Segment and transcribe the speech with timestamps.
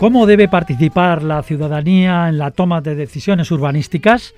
[0.00, 4.32] ¿Cómo debe participar la ciudadanía en la toma de decisiones urbanísticas?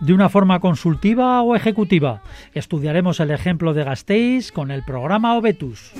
[0.00, 2.22] ¿De una forma consultiva o ejecutiva?
[2.54, 5.92] Estudiaremos el ejemplo de Gasteiz con el programa Obetus.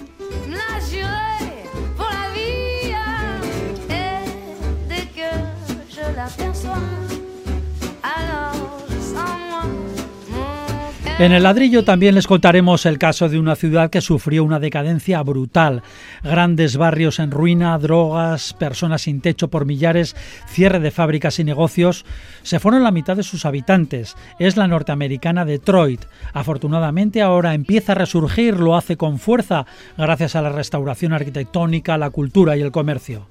[11.16, 15.22] En el ladrillo también les contaremos el caso de una ciudad que sufrió una decadencia
[15.22, 15.84] brutal.
[16.24, 20.16] Grandes barrios en ruina, drogas, personas sin techo por millares,
[20.48, 22.04] cierre de fábricas y negocios.
[22.42, 24.16] Se fueron la mitad de sus habitantes.
[24.40, 26.04] Es la norteamericana Detroit.
[26.32, 29.66] Afortunadamente ahora empieza a resurgir, lo hace con fuerza
[29.96, 33.28] gracias a la restauración arquitectónica, la cultura y el comercio.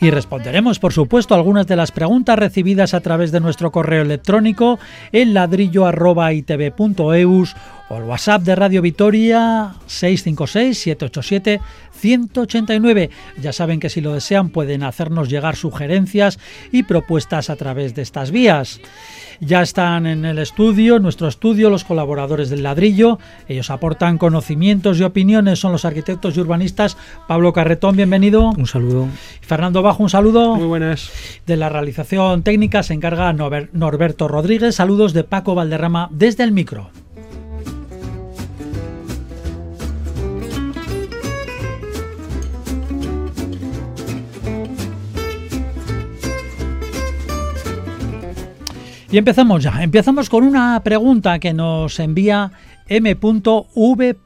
[0.00, 4.78] Y responderemos, por supuesto, algunas de las preguntas recibidas a través de nuestro correo electrónico
[5.12, 7.54] en ladrillo.itv.eus
[7.90, 9.74] o el WhatsApp de Radio Vitoria
[12.00, 13.10] 656-787-189.
[13.40, 16.38] Ya saben que si lo desean pueden hacernos llegar sugerencias
[16.72, 18.80] y propuestas a través de estas vías.
[19.42, 23.18] Ya están en el estudio, en nuestro estudio, los colaboradores del ladrillo.
[23.48, 26.98] Ellos aportan conocimientos y opiniones, son los arquitectos y urbanistas.
[27.26, 28.50] Pablo Carretón, bienvenido.
[28.50, 29.08] Un saludo.
[29.40, 30.56] Fernando Bajo, un saludo.
[30.56, 31.10] Muy buenas.
[31.46, 34.74] De la realización técnica se encarga Norberto Rodríguez.
[34.74, 36.90] Saludos de Paco Valderrama desde el micro.
[49.12, 49.82] Y empezamos ya.
[49.82, 52.52] Empezamos con una pregunta que nos envía
[52.86, 54.16] m.v.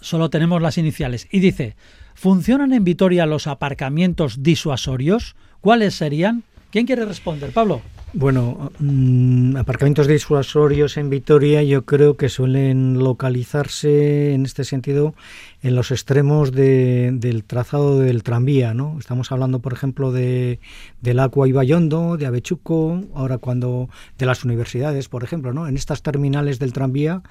[0.00, 1.26] Solo tenemos las iniciales.
[1.32, 1.74] Y dice,
[2.14, 5.34] ¿funcionan en Vitoria los aparcamientos disuasorios?
[5.60, 6.44] ¿Cuáles serían?
[6.76, 7.52] ¿Quién quiere responder?
[7.52, 7.80] Pablo.
[8.12, 15.14] Bueno, mm, aparcamientos disuasorios en Vitoria yo creo que suelen localizarse en este sentido
[15.62, 18.98] en los extremos de- del trazado del tranvía, ¿no?
[18.98, 20.60] Estamos hablando, por ejemplo, de
[21.00, 23.88] del Aqua y Bayondo, de Avechuco, ahora cuando
[24.18, 25.68] de las universidades, por ejemplo, ¿no?
[25.68, 27.22] En estas terminales del tranvía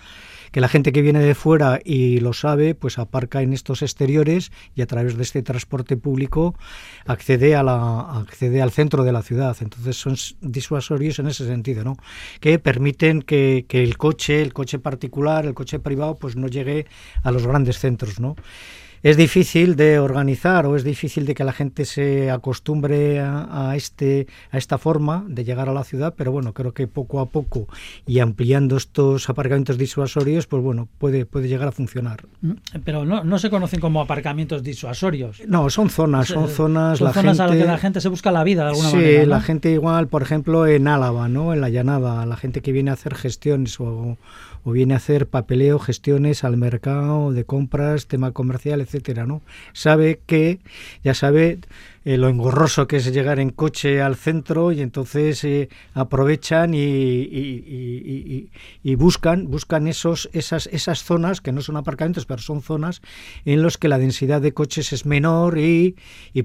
[0.51, 4.51] que la gente que viene de fuera y lo sabe, pues aparca en estos exteriores
[4.75, 6.55] y a través de este transporte público
[7.05, 9.55] accede a la accede al centro de la ciudad.
[9.61, 11.97] Entonces son disuasorios en ese sentido, ¿no?
[12.39, 16.85] Que permiten que, que el coche, el coche particular, el coche privado, pues no llegue
[17.23, 18.35] a los grandes centros, ¿no?
[19.05, 23.75] Es difícil de organizar o es difícil de que la gente se acostumbre a, a
[23.75, 27.27] este a esta forma de llegar a la ciudad, pero bueno, creo que poco a
[27.27, 27.67] poco
[28.07, 32.25] y ampliando estos aparcamientos disuasorios, pues bueno, puede puede llegar a funcionar.
[32.41, 35.39] Mm, Pero no, no se conocen como aparcamientos disuasorios.
[35.47, 38.09] No, son zonas, son zonas, Son la zonas gente a las que la gente se
[38.09, 39.21] busca la vida de alguna sí, manera.
[39.21, 39.29] ¿no?
[39.29, 41.53] la gente igual, por ejemplo, en Álava, ¿no?
[41.53, 44.17] En la llanada, la gente que viene a hacer gestiones o,
[44.65, 49.41] o viene a hacer papeleo, gestiones al mercado de compras, tema comercial, etcétera, ¿no?
[49.73, 50.59] Sabe que,
[51.03, 51.59] ya sabe
[52.05, 58.47] eh, lo engorroso que es llegar en coche al centro y entonces eh, aprovechan y,
[58.95, 63.01] buscan buscan esos esas esas zonas que no son aparcamientos pero son zonas
[63.43, 65.95] en los que la densidad de coches es menor y,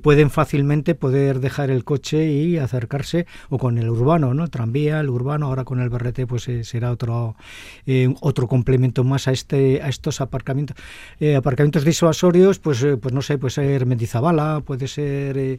[0.03, 5.11] pueden fácilmente poder dejar el coche y acercarse o con el urbano no tranvía el
[5.11, 7.37] urbano ahora con el BRT pues eh, será otro
[7.85, 10.77] eh, otro complemento más a este a estos aparcamientos
[11.37, 15.50] aparcamientos disuasorios pues pues no sé puede ser Mendizabala puede ser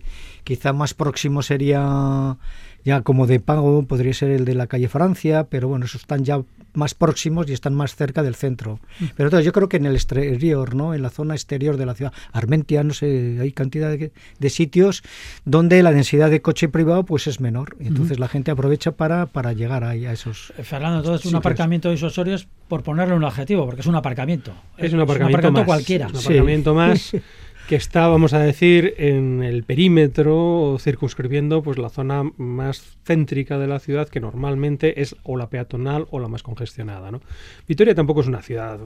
[0.43, 2.37] quizá más próximo sería
[2.83, 6.23] ya como de pago podría ser el de la calle Francia, pero bueno, esos están
[6.23, 6.41] ya
[6.73, 8.79] más próximos y están más cerca del centro.
[9.17, 10.93] Pero entonces yo creo que en el exterior, ¿no?
[10.95, 15.03] En la zona exterior de la ciudad, Armentia, no sé, hay cantidad de, de sitios
[15.45, 17.75] donde la densidad de coche privado pues es menor.
[17.79, 20.53] Y entonces la gente aprovecha para, para llegar ahí a esos.
[20.57, 24.53] Eh, Fernando, entonces un aparcamiento disuasorio es por ponerle un adjetivo, porque es un aparcamiento.
[24.77, 25.65] Es un aparcamiento, más.
[25.65, 26.07] cualquiera.
[26.07, 26.27] Es un Sí.
[26.29, 27.11] aparcamiento más
[27.71, 33.67] que está, vamos a decir, en el perímetro circunscribiendo pues la zona más céntrica de
[33.67, 37.11] la ciudad que normalmente es o la peatonal o la más congestionada.
[37.11, 37.21] ¿no?
[37.69, 38.77] Vitoria tampoco es una ciudad,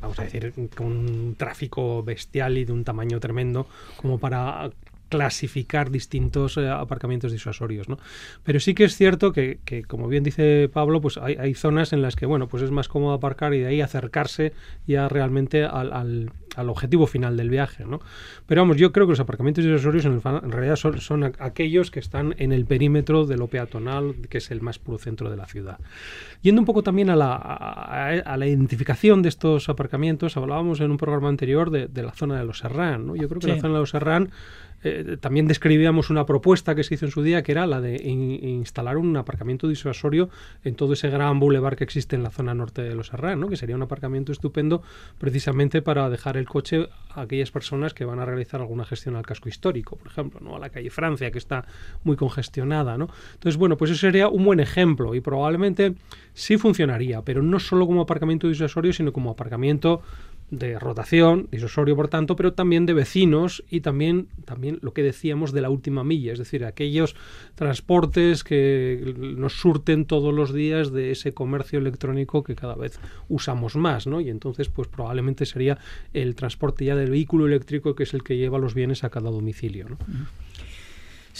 [0.00, 4.70] vamos a decir, con un tráfico bestial y de un tamaño tremendo como para
[5.08, 7.98] clasificar distintos eh, aparcamientos disuasorios, ¿no?
[8.44, 11.92] Pero sí que es cierto que, que, como bien dice Pablo, pues hay, hay zonas
[11.92, 14.52] en las que, bueno, pues es más cómodo aparcar y de ahí acercarse
[14.86, 18.00] ya realmente al, al- al objetivo final del viaje, ¿no?
[18.46, 22.00] Pero vamos, yo creo que los aparcamientos disuasorios en, en realidad son, son, aquellos que
[22.00, 25.46] están en el perímetro de lo peatonal, que es el más puro centro de la
[25.46, 25.78] ciudad.
[26.42, 30.96] Yendo un poco también a la, a, la identificación de estos aparcamientos, hablábamos en un
[30.96, 33.14] programa anterior de, de la zona de los Serrán, ¿no?
[33.14, 34.30] Yo creo que la zona de los Serrán
[34.82, 37.96] eh, también describíamos una propuesta que se hizo en su día, que era la de
[37.96, 40.28] instalar un aparcamiento disuasorio
[40.64, 43.56] en todo ese gran bulevar que existe en la zona norte de Los Herrán, que
[43.56, 44.82] sería un aparcamiento estupendo
[45.18, 49.26] precisamente para dejar el coche a aquellas personas que van a realizar alguna gestión al
[49.26, 50.56] casco histórico, por ejemplo, ¿no?
[50.56, 51.64] a la calle Francia, que está
[52.04, 52.96] muy congestionada.
[52.98, 53.08] ¿no?
[53.34, 55.94] Entonces, bueno, pues eso sería un buen ejemplo y probablemente
[56.34, 60.02] sí funcionaría, pero no solo como aparcamiento disuasorio, sino como aparcamiento
[60.50, 65.52] de rotación, disuasorio por tanto, pero también de vecinos y también, también lo que decíamos
[65.52, 67.16] de la última milla, es decir, aquellos
[67.54, 72.98] transportes que nos surten todos los días de ese comercio electrónico que cada vez
[73.28, 74.20] usamos más, ¿no?
[74.20, 75.78] Y entonces, pues probablemente sería
[76.14, 79.30] el transporte ya del vehículo eléctrico que es el que lleva los bienes a cada
[79.30, 79.98] domicilio, ¿no?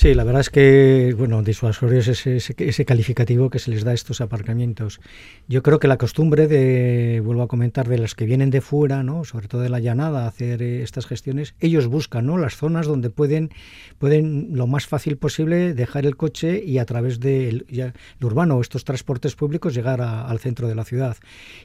[0.00, 3.90] Sí, la verdad es que, bueno, disuasorio es ese, ese, calificativo que se les da
[3.90, 5.00] a estos aparcamientos.
[5.48, 9.02] Yo creo que la costumbre de, vuelvo a comentar, de los que vienen de fuera,
[9.02, 9.24] ¿no?
[9.24, 12.38] sobre todo de la llanada, hacer eh, estas gestiones, ellos buscan ¿no?
[12.38, 13.50] las zonas donde pueden,
[13.98, 17.92] pueden lo más fácil posible dejar el coche y a través del de
[18.24, 21.16] urbano estos transportes públicos llegar al centro de la ciudad.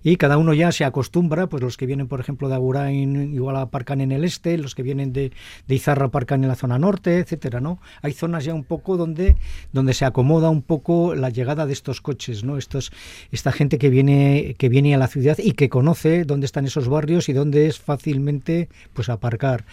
[0.02, 3.58] Y cada uno ya se acostumbra, pues los que vienen, por ejemplo, de Agurain igual
[3.58, 5.32] aparcan en el este, los que vienen de,
[5.68, 7.80] de Izarra aparcan en la zona norte, etcétera, ¿no?
[8.02, 9.36] Hay zonas ya un poco donde,
[9.74, 12.58] donde se acomoda un poco la llegada de estos coches, ¿no?
[12.58, 12.94] Estos,
[13.34, 16.88] esta gente que viene, que viene a la ciudad y que conoce dónde están esos
[16.88, 19.66] barrios y dónde es fácilmente pues aparcar.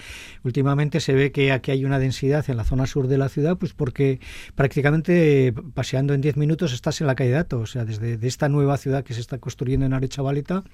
[0.42, 3.56] Últimamente se ve que aquí hay una densidad en la zona sur de la ciudad,
[3.56, 4.18] pues porque
[4.56, 8.48] prácticamente paseando en 10 minutos estás en la calle Dato, o sea, desde de esta
[8.48, 10.64] nueva ciudad que se está construyendo en Arechavaleta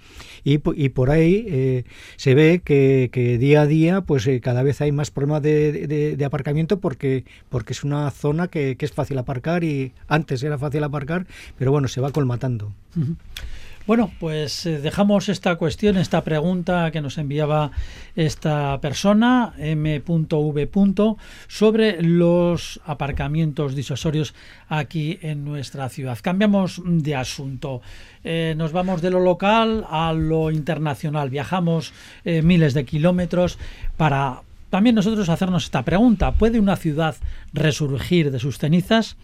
[0.45, 1.85] y, y por ahí eh,
[2.17, 5.87] se ve que, que, día a día pues eh, cada vez hay más problemas de,
[5.87, 7.25] de, de aparcamiento porque,
[7.57, 11.27] porque que es una zona que, es fácil aparcar y antes era fácil aparcar,
[11.57, 12.71] pero bueno, se va colmatando.
[13.87, 17.71] Bueno, pues eh, dejamos esta cuestión, esta pregunta que nos enviaba
[18.15, 20.69] esta persona, m.v.
[21.49, 24.35] sobre los aparcamientos disuasorios
[24.69, 26.19] aquí en nuestra ciudad.
[26.21, 27.81] Cambiamos de asunto.
[28.23, 31.31] Eh, nos vamos de lo local a lo internacional.
[31.31, 31.95] Viajamos
[32.27, 33.59] eh, miles de kilómetros
[33.97, 36.33] para también nosotros hacernos esta pregunta.
[36.33, 37.17] ¿Puede una ciudad
[37.53, 39.17] resurgir de sus cenizas?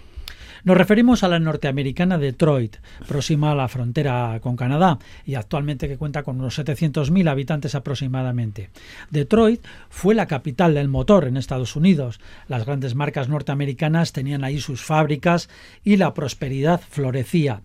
[0.64, 2.76] Nos referimos a la norteamericana Detroit,
[3.08, 8.70] próxima a la frontera con Canadá y actualmente que cuenta con unos 700.000 habitantes aproximadamente.
[9.10, 9.60] Detroit
[9.90, 12.20] fue la capital del motor en Estados Unidos.
[12.46, 15.48] Las grandes marcas norteamericanas tenían ahí sus fábricas
[15.82, 17.62] y la prosperidad florecía.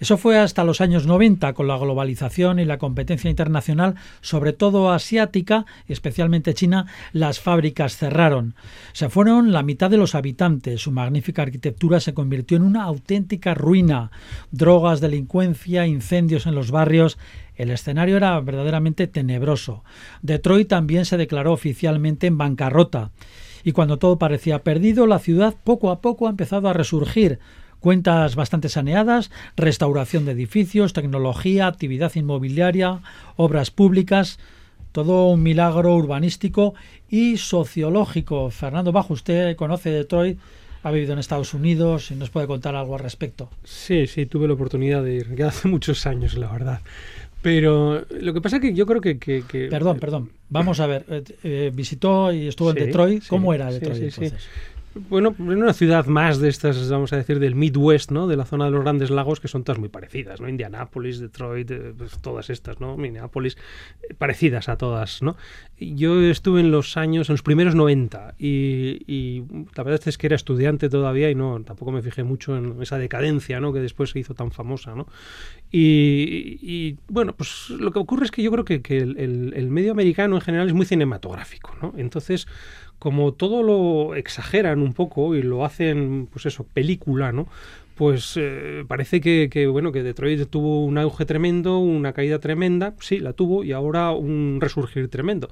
[0.00, 4.90] Eso fue hasta los años 90 con la globalización y la competencia internacional, sobre todo
[4.90, 8.54] asiática, especialmente China, las fábricas cerraron.
[8.92, 13.54] Se fueron la mitad de los habitantes, su magnífica arquitectura se convirtió en una auténtica
[13.54, 14.10] ruina.
[14.50, 17.18] Drogas, delincuencia, incendios en los barrios,
[17.54, 19.84] el escenario era verdaderamente tenebroso.
[20.22, 23.10] Detroit también se declaró oficialmente en bancarrota.
[23.64, 27.38] Y cuando todo parecía perdido, la ciudad poco a poco ha empezado a resurgir,
[27.82, 33.00] Cuentas bastante saneadas, restauración de edificios, tecnología, actividad inmobiliaria,
[33.34, 34.38] obras públicas,
[34.92, 36.74] todo un milagro urbanístico
[37.10, 38.50] y sociológico.
[38.50, 40.38] Fernando Bajo, usted conoce Detroit,
[40.84, 43.50] ha vivido en Estados Unidos y nos puede contar algo al respecto.
[43.64, 46.82] Sí, sí, tuve la oportunidad de ir, ya hace muchos años, la verdad.
[47.42, 49.68] Pero lo que pasa es que yo creo que...
[49.68, 50.30] Perdón, perdón.
[50.48, 51.04] Vamos a ver.
[51.08, 53.26] Eh, eh, visitó y estuvo en Detroit.
[53.26, 54.48] ¿Cómo era Detroit entonces?
[54.94, 58.26] Bueno, en una ciudad más de estas, vamos a decir, del Midwest, ¿no?
[58.26, 60.48] De la zona de los grandes lagos, que son todas muy parecidas, ¿no?
[60.48, 62.98] Indianápolis, Detroit, eh, pues todas estas, ¿no?
[62.98, 63.56] Minneapolis,
[64.02, 65.36] eh, parecidas a todas, ¿no?
[65.78, 69.42] Yo estuve en los años, en los primeros 90, y,
[69.74, 72.98] la verdad es que era estudiante todavía y no, tampoco me fijé mucho en esa
[72.98, 73.72] decadencia, ¿no?
[73.72, 75.06] Que después se hizo tan famosa, ¿no?
[75.70, 80.36] Y, bueno, pues lo que ocurre es que yo creo que, el, el medio americano
[80.36, 81.94] en general es muy cinematográfico, ¿no?
[81.96, 82.46] Entonces,
[83.02, 87.48] como todo lo exageran un poco y lo hacen, pues eso, película, ¿no?
[87.96, 92.94] Pues eh, parece que, que, bueno, que Detroit tuvo un auge tremendo, una caída tremenda,
[93.00, 95.48] sí, la tuvo, y ahora un resurgir tremendo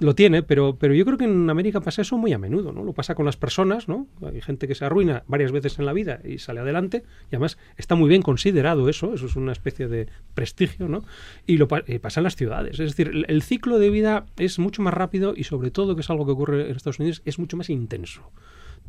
[0.00, 2.82] lo tiene, pero, pero yo creo que en América pasa eso muy a menudo, ¿no?
[2.82, 4.08] Lo pasa con las personas, ¿no?
[4.22, 7.58] Hay gente que se arruina varias veces en la vida y sale adelante, y además
[7.76, 11.04] está muy bien considerado eso, eso es una especie de prestigio, ¿no?
[11.46, 12.80] Y lo pasa en las ciudades.
[12.80, 16.10] Es decir, el, ciclo de vida es mucho más rápido y sobre todo, que es
[16.10, 18.30] algo que ocurre en Estados Unidos, es mucho más intenso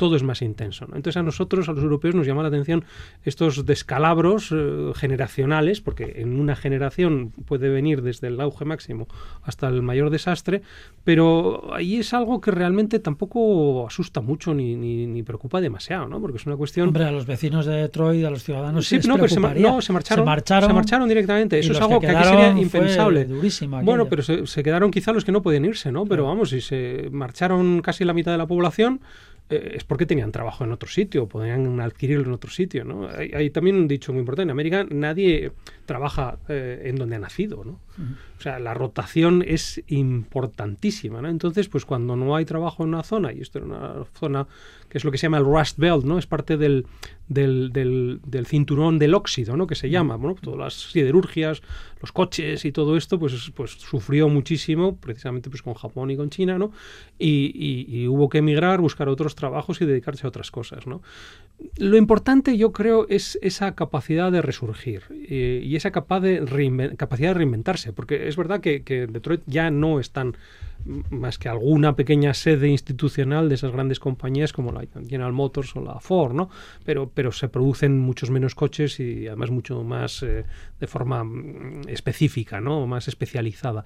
[0.02, 0.86] todo es más intenso.
[0.86, 2.86] Entonces a nosotros, a los europeos, nos llama la atención
[3.24, 9.08] estos descalabros eh, generacionales, porque en una generación puede venir desde el auge máximo
[9.44, 10.64] hasta el mayor desastre,
[11.04, 16.20] pero ahí es algo que realmente tampoco asusta mucho ni, ni, preocupa demasiado, ¿no?
[16.20, 16.88] Porque es una cuestión...
[16.88, 19.94] Hombre, a los vecinos de Detroit, a los ciudadanos sí, no, pero se, no, se
[19.94, 21.60] marcharon, se marcharon, directamente.
[21.60, 23.28] Eso es algo que aquí sería impensable.
[23.84, 26.08] Bueno, pero se, se, quedaron quizá los que no podían irse, ¿no?
[26.08, 29.00] Pero vamos, si se marcharon casi la mitad de la población,
[29.52, 32.84] eh, es porque tenían trabajo en otro sitio, podrían adquirirlo en otro sitio.
[32.84, 33.08] ¿no?
[33.08, 35.52] Hay, también un dicho muy importante, en América nadie
[35.92, 37.66] trabaja eh, en donde ha nacido.
[37.66, 37.82] ¿no?
[38.38, 41.22] O sea, la rotación es importantísima.
[41.22, 41.28] ¿no?
[41.28, 44.48] Entonces, pues cuando no hay trabajo en una zona, y esto era una zona
[44.88, 46.18] que es lo que se llama el Rust Belt, ¿no?
[46.18, 46.86] es parte del,
[47.28, 49.68] del, del, cinturón del óxido, ¿no?
[49.68, 51.62] que se llama, bueno, todas las siderurgias,
[52.02, 56.30] los coches y todo esto, pues, pues sufrió muchísimo, precisamente pues con Japón y con
[56.30, 56.72] China, ¿no?
[57.20, 60.88] y, y hubo que emigrar, buscar otros trabajos y dedicarse a otras cosas.
[60.88, 61.02] ¿no?
[61.78, 67.34] Lo importante, yo creo, es esa capacidad de resurgir eh, y esa de capacidad de
[67.34, 70.36] reinventarse, porque es verdad que, que Detroit ya no es tan
[71.10, 75.82] más que alguna pequeña sede institucional de esas grandes compañías como la General Motors o
[75.82, 76.50] la Ford, ¿no?
[76.86, 80.46] Pero, pero se producen muchos menos coches y además mucho más eh,
[80.80, 82.88] de forma mm, específica, ¿no?
[82.88, 83.86] Más especializada.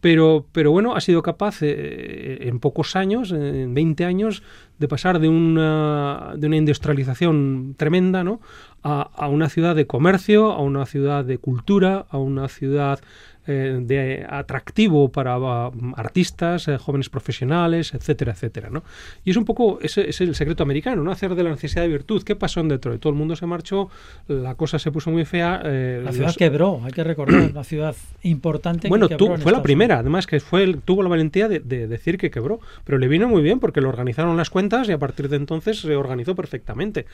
[0.00, 4.42] Pero, pero bueno, ha sido capaz eh, en pocos años, en 20 años,
[4.78, 8.40] de pasar de una, de una industrialización tremenda, ¿no?
[8.86, 13.00] A, a una ciudad de comercio, a una ciudad de cultura, a una ciudad
[13.46, 18.70] eh, de atractivo para um, artistas, eh, jóvenes profesionales, etcétera, etcétera.
[18.70, 18.82] ¿no?
[19.22, 21.10] Y es un poco, ese es el secreto americano, ¿no?
[21.10, 22.22] hacer de la necesidad de virtud.
[22.22, 23.02] ¿Qué pasó en Detroit?
[23.02, 23.90] Todo el mundo se marchó,
[24.28, 25.60] la cosa se puso muy fea.
[25.62, 28.88] Eh, la ciudad quebró, hay que recordar, una ciudad importante.
[28.88, 32.60] Bueno, fue la primera, además que fue tuvo la valentía de, de, decir que quebró,
[32.84, 35.80] pero le vino muy bien porque le organizaron las cuentas y a partir de entonces
[35.80, 37.04] se organizó perfectamente.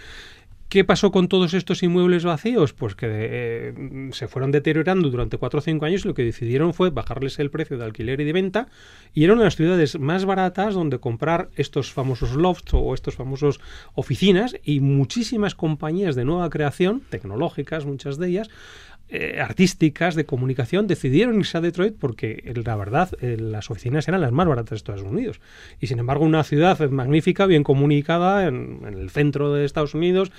[0.71, 2.73] ¿Qué pasó con todos estos inmuebles vacíos?
[2.75, 6.75] Pues que eh, se fueron deteriorando durante cuatro o cinco años y lo que decidieron
[6.75, 8.69] fue bajarles el precio de alquiler y de venta
[9.13, 13.59] y eran las ciudades más baratas donde comprar estos famosos lofts o estos famosos
[13.95, 18.49] oficinas y muchísimas compañías de nueva creación, tecnológicas muchas de ellas,
[19.13, 24.07] eh, artísticas de comunicación decidieron irse a Detroit porque eh, la verdad eh, las oficinas
[24.07, 25.41] eran las más baratas de Estados Unidos
[25.81, 30.31] y sin embargo una ciudad magnífica bien comunicada en, el centro de Estados Unidos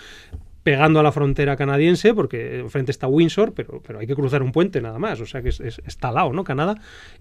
[0.63, 4.51] pegando a la frontera canadiense, porque enfrente está Windsor, pero, pero hay que cruzar un
[4.53, 6.43] puente nada más, o sea que está al lado, ¿no?
[6.43, 6.75] Canadá,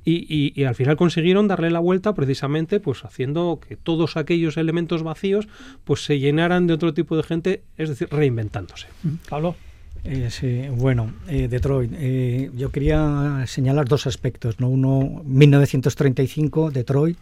[0.04, 5.02] y, y, al final consiguieron darle la vuelta precisamente pues haciendo que todos aquellos elementos
[5.02, 5.48] vacíos
[5.84, 8.88] pues se llenaran de otro tipo de gente, es decir, reinventándose.
[9.28, 9.56] Pablo.
[10.04, 11.92] Eh, sí, bueno, eh, Detroit.
[11.94, 14.60] Eh, yo quería señalar dos aspectos.
[14.60, 14.68] ¿no?
[14.68, 17.18] Uno, 1935, Detroit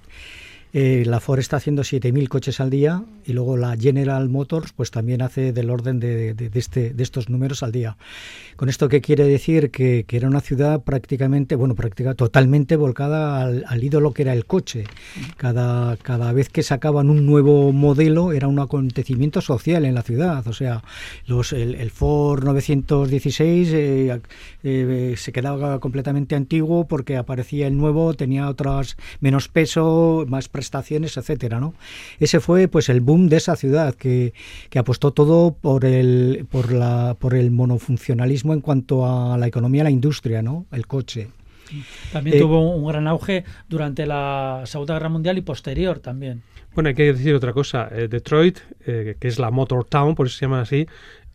[0.73, 4.91] eh, la Ford está haciendo 7.000 coches al día y luego la General Motors pues
[4.91, 7.97] también hace del orden de, este, de estos números al día.
[8.57, 9.71] ¿Con esto qué quiere decir?
[9.71, 14.85] Que, era una ciudad prácticamente, bueno, prácticamente totalmente volcada al, ídolo que era el coche.
[15.37, 20.47] Cada, cada vez que sacaban un nuevo modelo era un acontecimiento social en la ciudad.
[20.49, 20.83] O sea,
[21.27, 24.21] los, el, Ford 916 eh,
[24.65, 31.17] eh, se quedaba completamente antiguo porque aparecía el nuevo, tenía otras menos peso, más prestaciones,
[31.17, 31.75] etcétera, ¿no?
[32.19, 34.35] Ese fue pues el boom de esa ciudad que,
[34.71, 39.85] que apostó todo por el por la por el monofuncionalismo en cuanto a la economía,
[39.85, 40.67] la industria, ¿no?
[40.73, 41.29] El coche.
[42.13, 46.43] También eh, tuvo un gran auge durante la Segunda Guerra Mundial y posterior también.
[46.75, 47.89] Bueno, hay que decir otra cosa.
[47.93, 50.87] Eh, Detroit, eh, que es la Motor Town, por eso se llama así,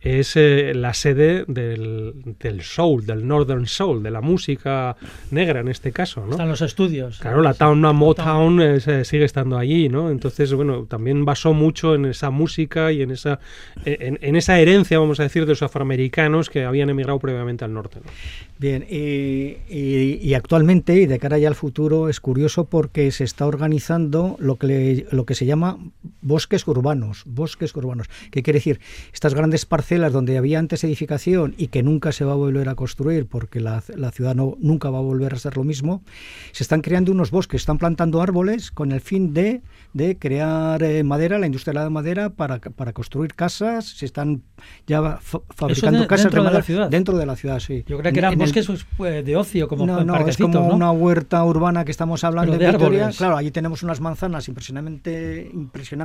[0.04, 4.96] es eh, la sede del, del, soul, del northern soul, de la música
[5.30, 6.32] negra en este caso, ¿no?
[6.32, 7.18] Están los estudios.
[7.18, 10.10] Claro, la Town Motown eh, sigue estando allí, ¿no?
[10.10, 13.40] Entonces, bueno, también basó mucho en esa música y en esa,
[13.84, 17.72] en, en esa herencia, vamos a decir, de los afroamericanos que habían emigrado previamente al
[17.72, 18.00] norte.
[18.04, 18.10] ¿no?
[18.56, 23.46] Bien, y, y, actualmente, y de cara ya al futuro, es curioso porque se está
[23.46, 25.78] organizando lo que, lo que se llama
[26.22, 28.08] bosques urbanos, bosques urbanos.
[28.30, 28.80] ¿Qué quiere decir?
[29.12, 32.76] Estas grandes parcelas donde había antes edificación y que nunca se va a volver a
[32.76, 33.80] construir porque la,
[34.12, 36.04] ciudad no, nunca va a volver a ser lo mismo,
[36.52, 39.62] se están creando unos bosques, están plantando árboles con el fin de,
[39.94, 44.42] de crear eh, madera, la industria de la madera, para, para construir casas, se están
[44.86, 46.88] ya fabricando casas dentro de, la ciudad.
[46.88, 47.84] Dentro de la ciudad, sí.
[47.88, 51.44] Yo creo que eran bosques pues, de ocio, como no, no, es como una huerta
[51.44, 53.16] urbana que estamos hablando de, árboles.
[53.16, 55.50] Claro, allí tenemos unas manzanas impresionantemente,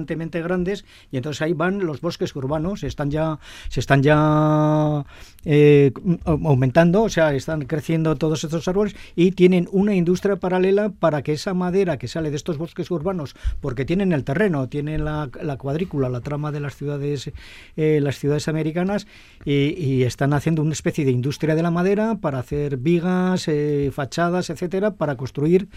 [0.10, 5.06] suficientemente grandes y entonces ahí van los bosques urbanos, están ya, se están ya
[5.46, 5.94] eh,
[6.26, 11.32] aumentando, o sea, están creciendo todos estos árboles y tienen una industria paralela para que
[11.32, 16.10] esa madera que sale de estos bosques urbanos, porque tienen el terreno, tienen la, cuadrícula,
[16.10, 17.32] la trama de las ciudades,
[17.78, 19.08] eh, las ciudades americanas
[19.46, 24.50] y, están haciendo una especie de industria de la madera para hacer vigas, eh, fachadas,
[24.50, 25.68] etcétera, para construir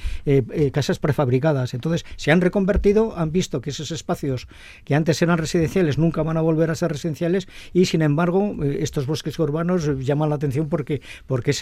[0.73, 1.75] casas prefabricadas.
[1.75, 4.49] Entonces, se han reconvertido, han visto que esos espacios
[4.85, 9.07] que antes eran residenciales nunca van a volver a ser residenciales y, sin embargo, estos
[9.07, 11.53] bosques urbanos urbanos llaman la atención porque, porque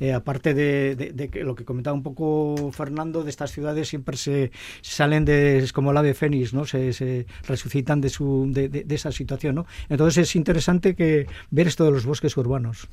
[0.00, 4.50] eh, aparte de, lo que comentaba un poco Fernando, de estas ciudades siempre se
[4.82, 6.66] salen de, es como la de fénix, ¿no?
[6.66, 9.66] Se, resucitan de, su, de, esa situación, ¿no?
[9.88, 12.88] Entonces es interesante que ver esto de los bosques urbanos.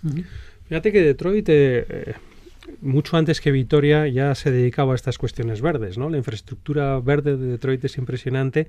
[0.67, 1.47] Fíjate que Detroit...
[1.49, 2.13] Eh,
[2.81, 6.09] mucho antes que Vitoria ya se dedicaba a estas cuestiones verdes, ¿no?
[6.09, 8.67] La infraestructura verde de Detroit es impresionante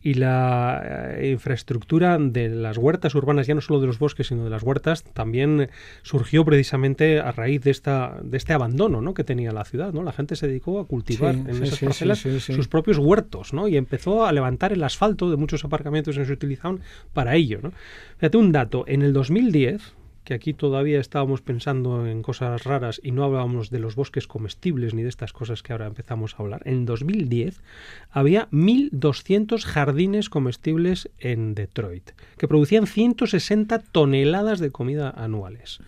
[0.00, 4.44] y la eh, infraestructura de las huertas urbanas, ya no solo de los bosques, sino
[4.44, 5.70] de las huertas, también
[6.02, 9.14] surgió precisamente a raíz de esta de este abandono ¿no?
[9.14, 9.92] que tenía la ciudad.
[9.92, 10.02] ¿no?
[10.02, 13.68] La gente se dedicó a cultivar en esas parcelas sus propios huertos ¿no?
[13.68, 16.80] y empezó a levantar el asfalto de muchos aparcamientos que se utilizaban
[17.12, 17.60] para ello.
[17.62, 17.72] ¿no?
[18.18, 19.94] Fíjate un dato, en el 2010
[20.28, 24.92] que aquí todavía estábamos pensando en cosas raras y no hablábamos de los bosques comestibles
[24.92, 26.60] ni de estas cosas que ahora empezamos a hablar.
[26.66, 27.62] En 2010
[28.10, 35.80] había 1.200 jardines comestibles en Detroit, que producían 160 toneladas de comida anuales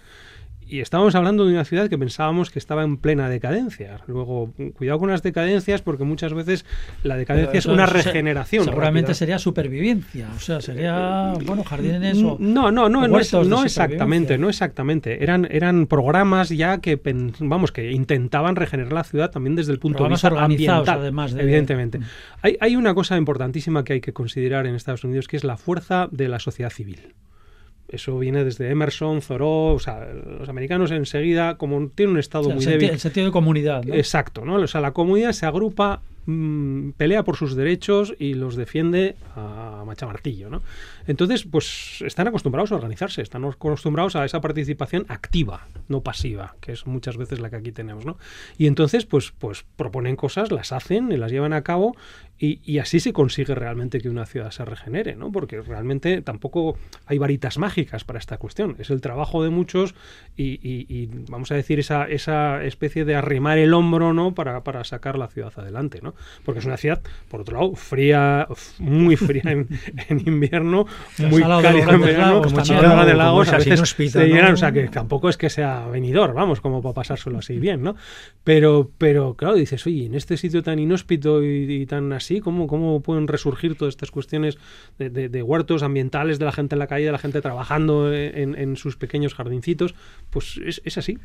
[0.70, 4.00] y estábamos hablando de una ciudad que pensábamos que estaba en plena decadencia.
[4.06, 6.64] Luego, cuidado con las decadencias porque muchas veces
[7.02, 8.64] la decadencia es una regeneración.
[8.64, 14.38] seguramente sería supervivencia, o sea, sería, bueno, jardines o No, no, no, no, no exactamente,
[14.38, 15.22] no exactamente.
[15.22, 17.00] Eran eran programas ya que
[17.40, 21.98] vamos, que intentaban regenerar la ciudad también desde el punto de vista ambiental, además evidentemente.
[21.98, 22.04] Mm.
[22.42, 25.56] Hay hay una cosa importantísima que hay que considerar en Estados Unidos que es la
[25.56, 27.14] fuerza de la sociedad civil.
[27.90, 32.64] Eso viene desde Emerson, Thoreau, o sea, los americanos enseguida, como tienen un estado muy
[32.64, 32.90] débil.
[32.90, 33.88] El sentido de comunidad.
[33.88, 34.56] Exacto, ¿no?
[34.56, 39.82] O sea, la comunidad se agrupa Mm, pelea por sus derechos y los defiende a
[39.86, 40.62] machamartillo, ¿no?
[41.06, 46.72] Entonces, pues están acostumbrados a organizarse, están acostumbrados a esa participación activa, no pasiva, que
[46.72, 48.18] es muchas veces la que aquí tenemos, ¿no?
[48.58, 51.96] Y entonces, pues, pues proponen cosas, las hacen y las llevan a cabo
[52.42, 55.30] y, así se consigue realmente que una ciudad se regenere, ¿no?
[55.30, 59.94] Porque realmente tampoco hay varitas mágicas para esta cuestión, es el trabajo de muchos
[60.36, 64.34] y, vamos a decir esa, esa especie de arrimar el hombro, ¿no?
[64.34, 66.14] Para, para sacar la ciudad adelante, ¿no?
[66.44, 69.68] Porque es una ciudad, por otro lado, fría, muy fría en,
[70.26, 70.86] invierno,
[71.18, 75.36] muy cálida en verano, como Chicago de Lagos, a veces o sea, que tampoco es
[75.36, 77.96] que sea venidor, vamos, como para pasárselo así bien, ¿no?
[78.44, 83.00] Pero, pero claro, dices, oye, en este sitio tan inhóspito y, tan así, ¿cómo, ¿cómo
[83.00, 84.58] pueden resurgir todas estas cuestiones
[84.98, 88.96] de, huertos ambientales, de la gente en la calle, de la gente trabajando en, sus
[88.96, 89.96] pequeños jardincitos?
[90.30, 91.18] Pues es, es así.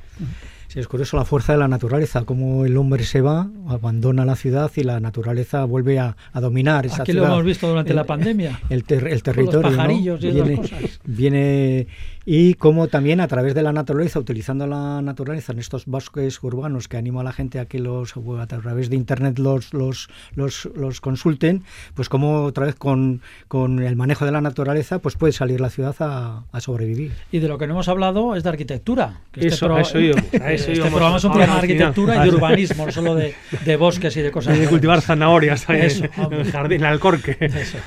[0.68, 4.36] Sí, es curioso la fuerza de la naturaleza, cómo el hombre se va, abandona la
[4.36, 7.28] ciudad y la naturaleza vuelve a, dominar esa Aquí ciudad.
[7.28, 8.60] lo hemos visto durante la pandemia.
[8.70, 9.70] El, el territorio.
[9.70, 10.62] Los y viene,
[11.06, 11.88] viene
[12.26, 16.88] y como también a través de la naturaleza, utilizando la naturaleza en estos bosques urbanos
[16.88, 20.68] que animo a la gente a que los a través de internet los los, los,
[20.76, 25.34] los consulten, pues como otra vez con, con, el manejo de la naturaleza pues puede
[25.34, 27.12] salir la ciudad a, sobrevivir.
[27.32, 29.20] Y de lo que no hemos hablado es de arquitectura.
[29.32, 32.92] Que este eso, eso, este programa es un programa de arquitectura y de urbanismo, no
[32.92, 33.36] solo de,
[33.66, 34.58] de, bosques y de cosas.
[34.58, 37.38] Y de cultivar zanahorias en el jardín, el alcorque.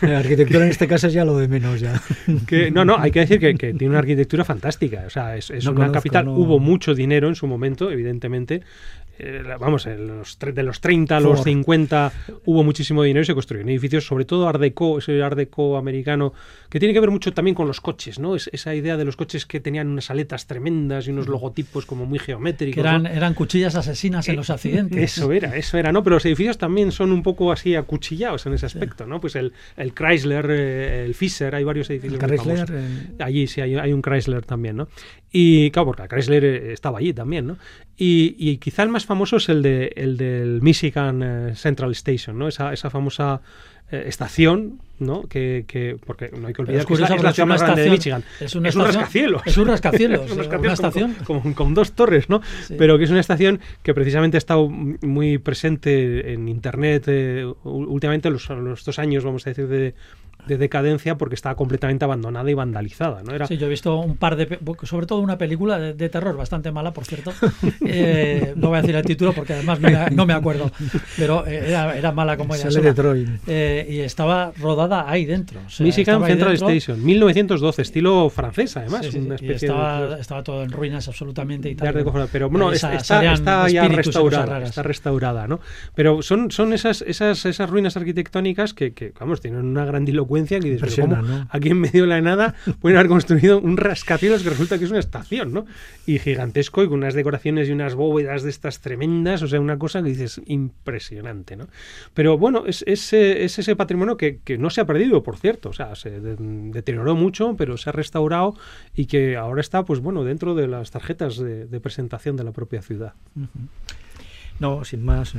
[0.03, 2.01] La arquitectura en este caso es ya lo de menos ya.
[2.47, 5.05] Que, no, no, hay que decir que, que tiene una arquitectura fantástica.
[5.07, 6.29] O sea, es, una capital.
[6.29, 8.63] Hubo mucho dinero en su momento, evidentemente.
[9.19, 12.13] Eh, vamos, los, de los 30 a los 50
[12.45, 16.33] hubo muchísimo dinero y se construyeron edificios, sobre todo Art Deco, ese Art Deco americano,
[16.69, 18.37] que tiene que ver mucho también con los coches, ¿no?
[18.37, 22.07] Es, esa idea de los coches que tenían unas aletas tremendas y unos logotipos como
[22.07, 22.75] muy geométricos.
[22.75, 25.17] Que eran, eran cuchillas asesinas en los accidentes.
[25.19, 26.03] Eso era, eso era, ¿no?
[26.03, 29.21] Pero los edificios también son un poco así acuchillados en ese aspecto, ¿no?
[29.21, 32.23] Pues el, el Chrysler, eh, el Fisher, hay varios edificios.
[32.23, 32.73] El Chrysler.
[33.19, 34.89] Allí sí hay, hay, un Chrysler también, ¿no?
[35.31, 37.59] Y claro, porque Chrysler eh, estaba allí también, ¿no?
[37.97, 42.39] Y, y quizá el más famoso es el, de, el del Michigan eh, Central Station,
[42.39, 42.47] ¿no?
[42.47, 43.41] Esa, esa famosa
[43.91, 45.23] eh, estación, ¿no?
[45.23, 48.23] Que, que, porque no hay que olvidar que es la, estación más grande de Michigan.
[48.39, 49.43] Es, un rascacielos.
[49.47, 50.31] Es un rascacielos.
[50.31, 51.15] es una estación.
[51.55, 52.43] Con, dos torres, ¿no?
[52.77, 58.29] Pero que es una estación que precisamente ha estado muy presente en Internet eh, últimamente,
[58.29, 59.95] los, los dos años, vamos a decir, de,
[60.47, 63.23] de decadencia porque estaba completamente abandonada y vandalizada.
[63.23, 63.35] ¿no?
[63.35, 63.47] Era...
[63.47, 66.93] Sí, yo he visto un par de, sobre todo una película de, terror bastante mala,
[66.93, 67.33] por cierto.
[67.91, 69.79] Eh, no voy a decir el título porque además
[70.13, 70.71] no me, acuerdo,
[71.17, 72.71] pero eh, era, mala como ella.
[72.71, 73.29] Sale Detroit.
[73.47, 75.61] Eh, y estaba rodada ahí dentro.
[75.61, 79.07] O Michigan Central Station, 1912, estilo francés además.
[79.07, 81.95] estaba, estaba, todo en ruinas absolutamente y tal.
[82.31, 85.61] Pero bueno, está, está, ya restaurada, está restaurada, ¿no?
[85.95, 89.85] Pero son, son esas, esas, esas ruinas arquitectónicas que, que, vamos, tienen una
[90.29, 94.79] grandilocuencia que aquí en medio de la nada pueden haber construido un rascacielos que resulta
[94.79, 95.67] que es una estación, ¿no?
[96.07, 99.79] Y gigantesco y con unas decoraciones y unas bóvedas de estas tremendas, o sea, una
[99.79, 101.69] cosa que dices impresionante, ¿no?
[102.15, 105.95] Pero bueno, es, es, ese patrimonio que, no se ha perdido, por cierto, o sea,
[105.95, 108.55] se deterioró mucho, pero se ha restaurado
[108.95, 112.83] y que ahora está, pues bueno, dentro de las tarjetas de, presentación de la propia
[112.83, 113.15] ciudad.
[114.59, 115.39] No, sin más, eh,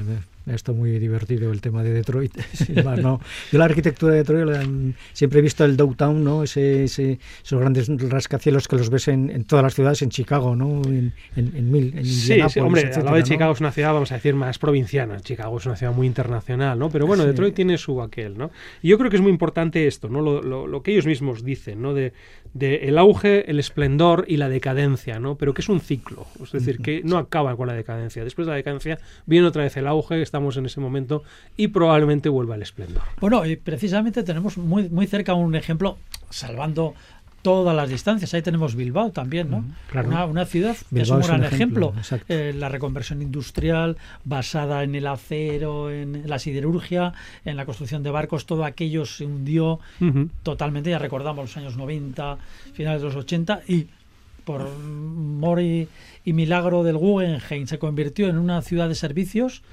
[0.53, 2.35] está muy divertido el tema de Detroit.
[3.01, 3.19] no.
[3.51, 6.43] Yo la arquitectura de Detroit siempre he visto el downtown, ¿no?
[6.43, 10.81] Ese, esos grandes rascacielos que los ves en, todas las ciudades, en Chicago, ¿no?
[10.85, 14.11] En, en, Mil, en sí, sí, hombre, al lado de Chicago es una ciudad, vamos
[14.11, 15.19] a decir, más provinciana.
[15.19, 16.89] Chicago es una ciudad muy internacional, ¿no?
[16.89, 18.51] Pero bueno, Detroit tiene su aquel, ¿no?
[18.81, 20.21] Y yo creo que es muy importante esto, ¿no?
[20.21, 21.93] Lo, lo, lo que ellos mismos dicen, ¿no?
[21.93, 22.13] De,
[22.53, 25.35] de, el auge, el esplendor y la decadencia, ¿no?
[25.35, 28.23] Pero que es un ciclo, es decir, que no acaba con la decadencia.
[28.23, 31.23] Después de la decadencia viene otra vez el auge, estamos en ese momento
[31.57, 33.03] y probablemente vuelva el esplendor.
[33.19, 35.97] Bueno, y precisamente tenemos muy, muy cerca un ejemplo,
[36.29, 36.93] salvando
[37.41, 38.33] todas las distancias.
[38.33, 39.65] Ahí tenemos Bilbao también, ¿no?
[39.93, 41.93] Una, ciudad que es un gran ejemplo.
[42.29, 47.11] Eh, la reconversión industrial basada en el acero, en la siderurgia,
[47.43, 49.81] en la construcción de barcos, todo aquello se hundió
[50.43, 50.89] totalmente.
[50.89, 52.37] Ya recordamos los años 90,
[52.73, 53.87] finales de los 80 y
[54.45, 55.89] por mori
[56.23, 59.63] y milagro del Guggenheim se convirtió en una ciudad de servicios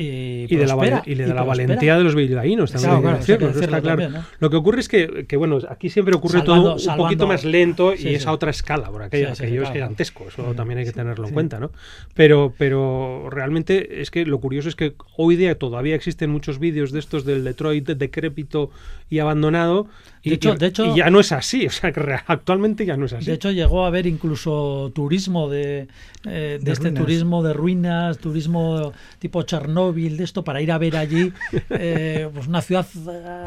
[0.00, 3.16] y, de la, y de la valentía de los bilbaínos también.
[3.16, 4.08] está claro.
[4.38, 7.94] Lo que ocurre es que, que, bueno, aquí siempre ocurre todo un poquito más lento
[7.94, 11.26] y es a otra escala, por aquello, aquello es gigantesco, eso también hay que tenerlo
[11.26, 11.72] en cuenta, ¿no?
[12.14, 16.92] Pero, pero realmente es que lo curioso es que hoy día todavía existen muchos vídeos
[16.92, 18.70] de estos del Detroit decrépito
[19.10, 19.88] y abandonado
[20.22, 23.26] y, de hecho, ya no es así, o sea, que actualmente ya no es así.
[23.26, 25.88] De hecho, llegó a haber incluso turismo de,
[26.26, 29.42] eh, de, este turismo de ruinas, turismo tipo
[29.88, 31.32] Chernóbil, de esto, para ir a ver allí
[31.70, 32.86] eh, pues una ciudad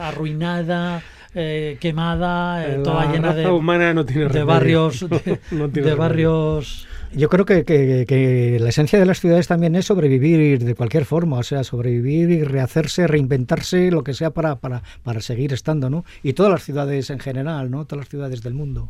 [0.02, 1.02] arruinada.
[1.34, 5.06] Eh, quemada, toda llena de, humana no tiene de barrios,
[5.52, 10.76] de, barrios yo creo que, que, la esencia de las ciudades también es sobrevivir de
[10.76, 15.52] cualquier forma, o sea, sobrevivir y rehacerse, reinventarse, lo que sea para, para, para seguir
[15.52, 16.06] estando, ¿no?
[16.24, 17.86] Y todas las ciudades en general, ¿no?
[17.86, 18.90] Todas las ciudades del mundo.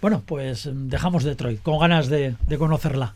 [0.00, 3.14] Bueno, pues dejamos Detroit, con ganas de, de conocerla.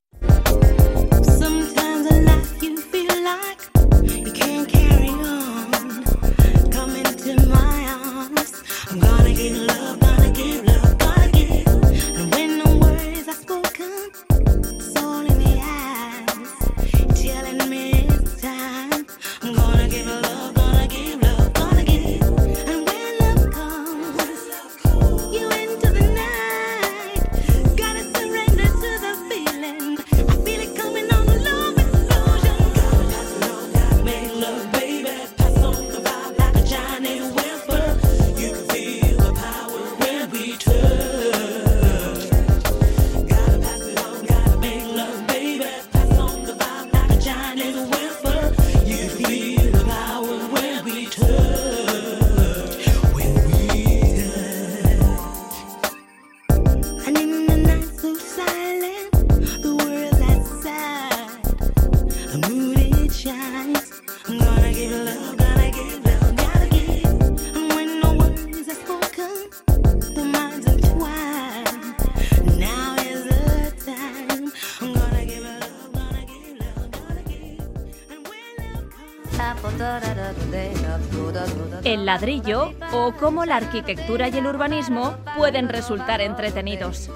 [81.94, 87.10] El ladrillo o cómo la arquitectura y el urbanismo pueden resultar entretenidos.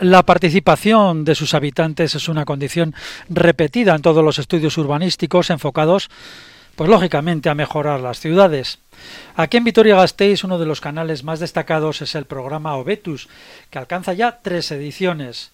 [0.00, 2.94] La participación de sus habitantes es una condición
[3.28, 6.10] repetida en todos los estudios urbanísticos enfocados,
[6.74, 8.81] pues lógicamente, a mejorar las ciudades.
[9.36, 13.28] Aquí en Vitoria-Gasteiz uno de los canales más destacados es el programa Obetus,
[13.70, 15.52] que alcanza ya tres ediciones.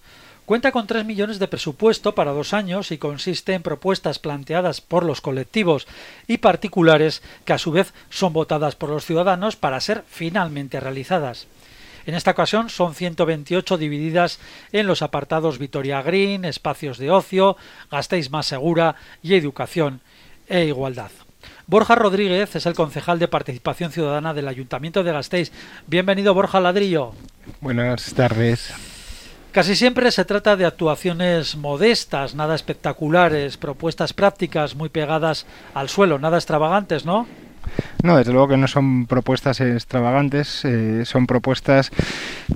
[0.48, 5.04] Cuenta con tres millones de presupuesto para dos años y consiste en propuestas planteadas por
[5.04, 5.86] los colectivos
[6.26, 11.48] y particulares que a su vez son votadas por los ciudadanos para ser finalmente realizadas.
[12.06, 14.40] En esta ocasión son 128 divididas
[14.72, 17.58] en los apartados Vitoria Green, espacios de ocio,
[17.90, 20.00] Gasteiz más segura y educación
[20.48, 21.10] e igualdad.
[21.68, 25.52] Borja Rodríguez es el concejal de Participación Ciudadana del Ayuntamiento de Gasteiz.
[25.86, 27.12] Bienvenido, Borja Ladrillo.
[27.60, 28.72] Buenas tardes.
[29.52, 36.18] Casi siempre se trata de actuaciones modestas, nada espectaculares, propuestas prácticas muy pegadas al suelo,
[36.18, 37.26] nada extravagantes, ¿no?
[38.02, 41.90] No, desde luego que no son propuestas extravagantes, eh, son propuestas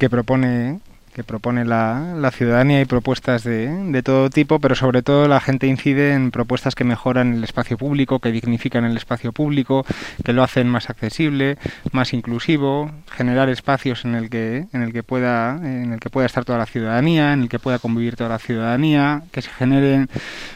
[0.01, 0.81] que propone
[1.15, 5.41] que propone la, la ciudadanía y propuestas de, de, todo tipo, pero sobre todo la
[5.41, 9.85] gente incide en propuestas que mejoran el espacio público, que dignifican el espacio público,
[10.25, 11.59] que lo hacen más accesible,
[11.93, 16.27] más inclusivo, generar espacios en el que en el que pueda en el que pueda
[16.27, 20.09] estar toda la ciudadanía, en el que pueda convivir toda la ciudadanía, que se generen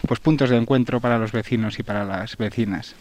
[0.06, 2.94] pues puntos de encuentro para los vecinos y para las vecinas.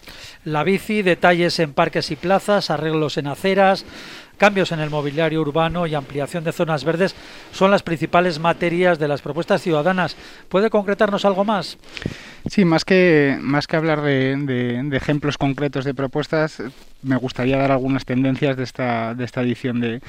[0.44, 3.84] La bici, detalles en parques y plazas, arreglos en aceras,
[4.36, 7.14] cambios en el mobiliario urbano y ampliación de zonas verdes
[7.52, 10.16] son las principales materias de las propuestas ciudadanas.
[10.48, 11.78] ¿Puede concretarnos algo más?
[12.48, 16.62] Sí, más que, más que hablar de, ejemplos concretos de propuestas,
[17.02, 20.00] me gustaría dar algunas tendencias de esta, de esta edición de,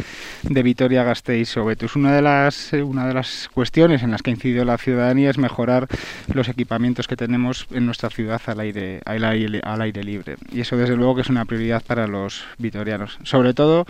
[0.44, 1.96] de Vitoria Gasteiz Obetus.
[1.96, 5.38] Una de las una de las cuestiones en las que ha incidido la ciudadanía es
[5.38, 5.88] mejorar
[6.34, 10.36] los equipamientos que tenemos en nuestra ciudad al aire, al aire, al aire libre.
[10.52, 13.18] Y eso desde luego que es una prioridad para los vitorianos.
[13.24, 13.86] Sobre todo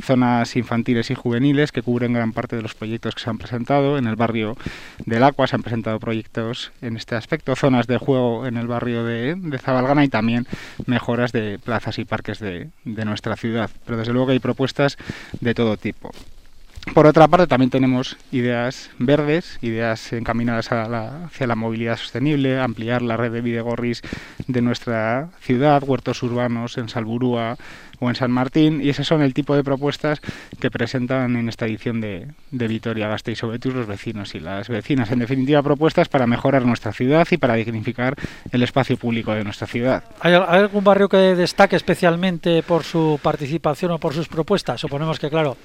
[0.00, 3.98] zonas infantiles y juveniles que cubren gran parte de los proyectos que se han presentado.
[3.98, 4.56] En el barrio
[5.04, 9.04] del Aqua se han presentado proyectos en este aspecto, zonas de juego en el barrio
[9.04, 10.46] de, Zabalgana y también
[10.86, 13.70] mejoras de plazas y parques de, nuestra ciudad.
[13.84, 14.96] Pero desde luego que hay propuestas
[15.40, 16.10] de todo tipo.
[16.94, 23.16] Por otra parte, también tenemos ideas verdes, ideas encaminadas hacia la movilidad sostenible, ampliar la
[23.16, 24.02] red de videgorris
[24.46, 27.56] de nuestra ciudad, huertos urbanos en Salburúa,
[27.98, 30.20] o en San Martín y esas son el tipo de propuestas
[30.60, 35.10] que presentan en esta edición de, de Vitoria Gasteiz Obetus los vecinos y las vecinas.
[35.10, 38.14] En definitiva, propuestas para mejorar nuestra ciudad y para dignificar
[38.50, 40.04] el espacio público de nuestra ciudad.
[40.20, 44.80] ¿Hay, hay algún barrio que destaque especialmente por su participación o por sus propuestas?
[44.80, 45.56] Suponemos que, claro,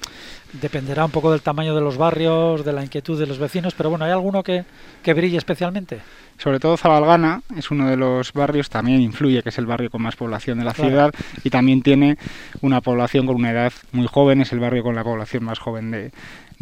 [0.52, 3.90] dependerá un poco del tamaño de los barrios, de la inquietud de los vecinos, pero
[3.90, 4.64] bueno, ¿hay alguno que,
[5.02, 6.00] que brille especialmente?
[6.38, 10.02] Sobre todo Zabalgana es uno de los barrios, también influye, que es el barrio con
[10.02, 10.90] más población de la claro.
[10.90, 11.14] ciudad
[11.44, 12.18] y también tiene
[12.60, 15.90] una población con una edad muy joven, es el barrio con la población más joven
[15.90, 16.10] de,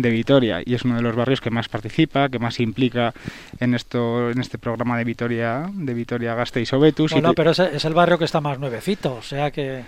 [0.00, 3.12] de Vitoria y es uno de los barrios que más participa, que más se implica
[3.58, 7.12] en esto, en este programa de Vitoria, de Vitoria Gasteiz Obetus.
[7.12, 9.82] Bueno, pero es, es, el barrio que está más nuevecito, o sea que.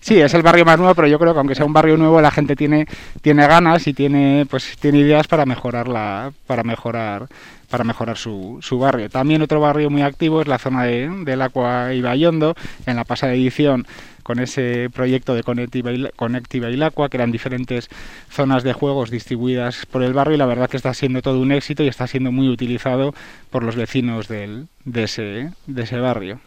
[0.00, 2.20] Sí, es el barrio más nuevo, pero yo creo que aunque sea un barrio nuevo,
[2.20, 2.86] la gente tiene,
[3.22, 7.28] tiene ganas y tiene, pues, tiene ideas para mejorar la, para mejorar
[7.68, 9.10] para mejorar su, su, barrio.
[9.10, 12.54] También otro barrio muy activo es la zona de, del Aqua y Bayondo.
[12.86, 13.86] En la pasada edición
[14.28, 17.88] con ese proyecto de Conectiva y, Lacua, que eran diferentes
[18.28, 21.50] zonas de juegos distribuidas por el barrio y la verdad que está siendo todo un
[21.50, 23.14] éxito y está siendo muy utilizado
[23.48, 26.40] por los vecinos del, de, ese, de ese barrio.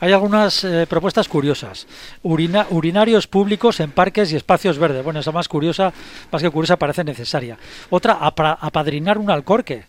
[0.00, 1.86] Hay algunas eh, propuestas curiosas.
[2.22, 5.04] Urina, urinarios públicos en parques y espacios verdes.
[5.04, 5.92] Bueno, esa más curiosa,
[6.30, 7.58] más que curiosa, parece necesaria.
[7.90, 9.84] Otra, apadrinar un alcorque.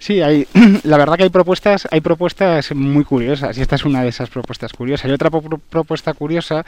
[0.00, 0.46] Sí, hay,
[0.84, 4.30] la verdad que hay propuestas, hay propuestas muy curiosas y esta es una de esas
[4.30, 5.10] propuestas curiosas.
[5.10, 6.64] Y otra pro propuesta curiosa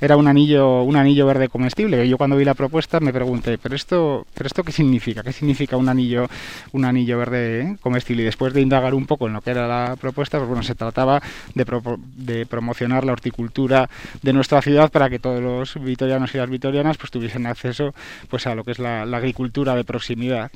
[0.00, 2.08] era un anillo, un anillo verde comestible.
[2.08, 5.24] Yo cuando vi la propuesta me pregunté, pero esto, pero esto qué significa?
[5.24, 6.28] ¿Qué significa un anillo,
[6.72, 8.22] un anillo verde comestible?
[8.22, 10.76] Y después de indagar un poco en lo que era la propuesta, pues bueno, se
[10.76, 11.20] trataba
[11.56, 13.90] de, pro de promocionar la horticultura
[14.22, 17.92] de nuestra ciudad para que todos los vitorianos y las vitorianas pues tuviesen acceso
[18.30, 20.52] pues a lo que es la, agricultura de proximidad.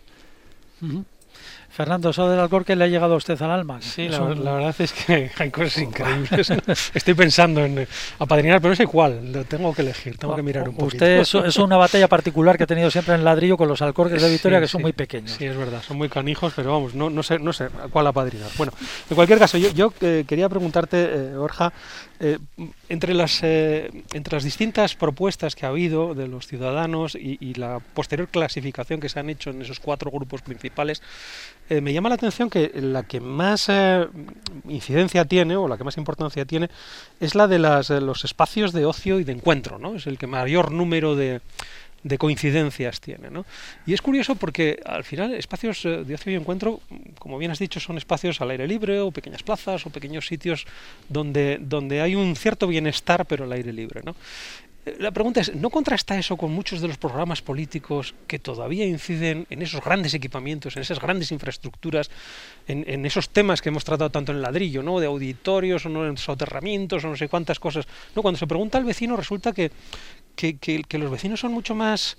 [1.71, 3.81] Fernando, eso del Alcorque le ha llegado a usted al alma.
[3.81, 4.45] Sí, la, un...
[4.45, 6.51] la, verdad es que hay cosas increíbles.
[6.93, 7.87] Estoy pensando en
[8.19, 9.33] apadrinar, pero no sé cuál.
[9.33, 10.87] Lo tengo que elegir, tengo que mirar un poco.
[10.87, 14.21] Usted es, es, una batalla particular que ha tenido siempre en ladrillo con los Alcorques
[14.21, 15.31] de Vitoria, sí, que son sí, muy pequeños.
[15.31, 18.07] Sí, es verdad, son muy canijos, pero vamos, no, no sé, no sé a cuál
[18.09, 18.51] apadrinar.
[18.59, 18.73] Bueno,
[19.09, 21.73] en cualquier caso, yo, yo eh, quería preguntarte, eh, Borja,
[22.23, 22.39] eh,
[22.91, 27.55] entre, las, eh, entre las distintas propuestas que ha habido de los ciudadanos y, y,
[27.55, 31.01] la posterior clasificación que se han hecho en esos cuatro grupos principales,
[31.71, 33.71] eh, me llama la atención que la que más
[34.69, 36.69] incidencia tiene o la que más importancia tiene
[37.21, 39.95] es la de las, los espacios de ocio y de encuentro, ¿no?
[39.95, 41.41] Es el que mayor número de,
[42.03, 43.31] de coincidencias tiene.
[43.31, 43.45] ¿no?
[43.87, 46.81] Y es curioso porque al final espacios de ocio y encuentro,
[47.19, 50.67] como bien has dicho, son espacios al aire libre o pequeñas plazas o pequeños sitios
[51.09, 54.01] donde, donde hay un cierto bienestar pero al aire libre.
[54.05, 54.15] ¿no?
[54.99, 59.47] La pregunta es, ¿no contrasta eso con muchos de los programas políticos que todavía inciden
[59.51, 62.11] en esos grandes equipamientos, en esas grandes infraestructuras,
[62.67, 64.99] en, en esos temas que hemos tratado tanto en ladrillo, ¿no?
[64.99, 67.87] de auditorios o no en soterramientos o no sé cuántas cosas?
[68.17, 68.23] ¿no?
[68.23, 69.71] Cuando se pregunta al vecino resulta que,
[70.41, 72.17] que, los vecinos son mucho más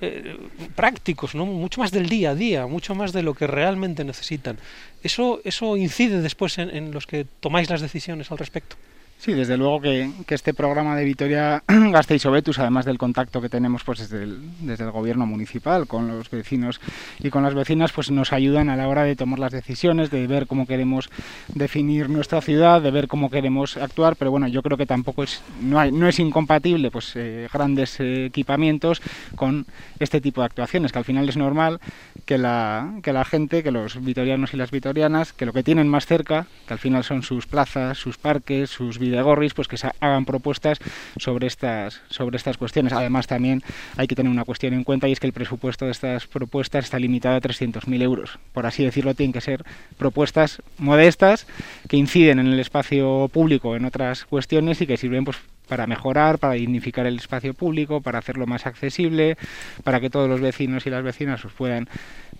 [0.00, 0.36] eh,
[0.74, 1.46] prácticos, ¿no?
[1.46, 4.58] mucho más del día a día, mucho más de lo que realmente necesitan.
[5.02, 8.76] ¿Eso, eso incide después en los que tomáis las decisiones al respecto?
[9.22, 13.84] Sí, desde luego que, este programa de Vitoria Gasteiz Obetus, además del contacto que tenemos
[13.84, 16.80] pues desde el, desde el gobierno municipal con los vecinos
[17.20, 20.26] y con las vecinas, pues nos ayudan a la hora de tomar las decisiones, de
[20.26, 21.08] ver cómo queremos
[21.54, 25.40] definir nuestra ciudad, de ver cómo queremos actuar, pero bueno, yo creo que tampoco es
[25.60, 29.02] no hay, no es incompatible pues eh, grandes eh, equipamientos
[29.36, 29.66] con
[30.00, 31.78] este tipo de actuaciones, que al final es normal
[32.24, 35.86] que la que la gente, que los vitorianos y las vitorianas, que lo que tienen
[35.86, 39.76] más cerca, que al final son sus plazas, sus parques, sus de Gorris, pues que
[39.76, 40.78] se hagan propuestas
[41.18, 42.92] sobre estas, sobre estas cuestiones.
[42.92, 43.62] Además, también
[43.96, 46.84] hay que tener una cuestión en cuenta y es que el presupuesto de estas propuestas
[46.84, 48.38] está limitado a 300.000 euros.
[48.52, 49.64] Por así decirlo, tienen que ser
[49.98, 51.46] propuestas modestas
[51.88, 56.38] que inciden en el espacio público en otras cuestiones y que sirven pues, para mejorar,
[56.38, 59.36] para dignificar el espacio público, para hacerlo más accesible,
[59.84, 61.88] para que todos los vecinos y las vecinas pues, puedan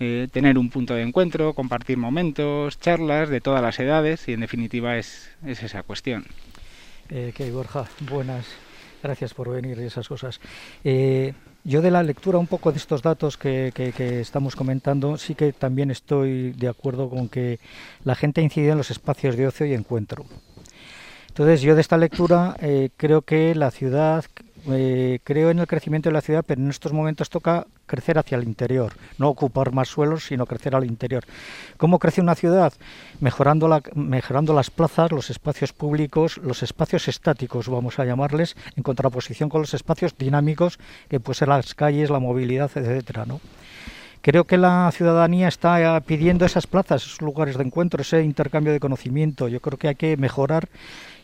[0.01, 4.41] eh, tener un punto de encuentro, compartir momentos, charlas de todas las edades y en
[4.41, 6.27] definitiva es, es esa cuestión.
[7.15, 7.53] Eh,
[8.11, 8.47] buenas,
[9.03, 10.41] gracias por venir y esas cosas.
[10.83, 13.71] Eh, yo de la lectura un poco de estos datos que,
[14.19, 17.61] estamos comentando, sí que también estoy de acuerdo con que
[18.05, 20.25] la gente incide en los espacios de ocio y encuentro.
[21.29, 24.25] Entonces yo de esta lectura eh, creo que la ciudad
[24.71, 28.39] eh, creo en el crecimiento de la ciudad, pero en estos momentos toca crecer hacia
[28.39, 31.25] el interior, no ocupar más suelos, sino crecer al interior.
[31.77, 32.73] ¿Cómo crece una ciudad?
[33.21, 38.83] Mejorando, la, mejorando las plazas, los espacios públicos, los espacios estáticos, vamos a llamarles, en
[38.83, 40.79] contraposición con los espacios dinámicos,
[41.11, 43.43] que pueden ser las calles, la movilidad, etcétera, ¿no?
[44.23, 48.81] Creo que la ciudadanía está pidiendo esas plazas, esos lugares de encuentro, ese intercambio de
[48.81, 49.49] conocimiento.
[49.49, 50.69] Yo creo que hay que mejorar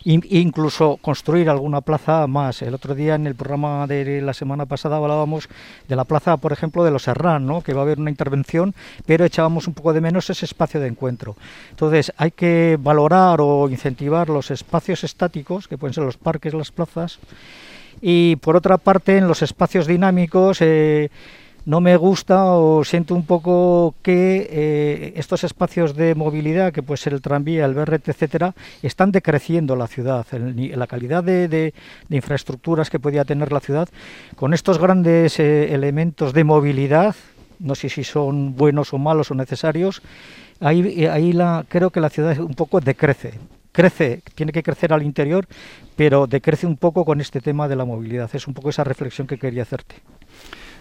[0.08, 2.62] incluso construir alguna plaza más.
[2.62, 5.48] El otro día en el programa de la semana pasada hablábamos
[5.86, 7.60] de la plaza, por ejemplo, de los Serrán, ¿no?
[7.60, 10.88] que va a haber una intervención, pero echábamos un poco de menos ese espacio de
[10.88, 11.36] encuentro.
[11.70, 16.72] Entonces hay que valorar o incentivar los espacios estáticos, que pueden ser los parques, las
[16.72, 17.18] plazas,
[18.00, 20.58] y por otra parte en los espacios dinámicos.
[20.60, 21.10] Eh,
[21.68, 26.96] no me gusta o siento un poco que eh, estos espacios de movilidad, que puede
[26.96, 30.24] ser el tranvía, el BRT, etcétera, están decreciendo la ciudad.
[30.32, 31.74] la calidad de,
[32.08, 33.86] infraestructuras que podía tener la ciudad,
[34.34, 37.14] con estos grandes eh, elementos de movilidad,
[37.58, 40.00] no sé si son buenos o malos o necesarios,
[40.60, 43.34] ahí, ahí la, creo que la ciudad un poco decrece
[43.72, 45.46] crece, tiene que crecer al interior,
[45.94, 48.28] pero decrece un poco con este tema de la movilidad.
[48.32, 49.96] Es un poco esa reflexión que quería hacerte.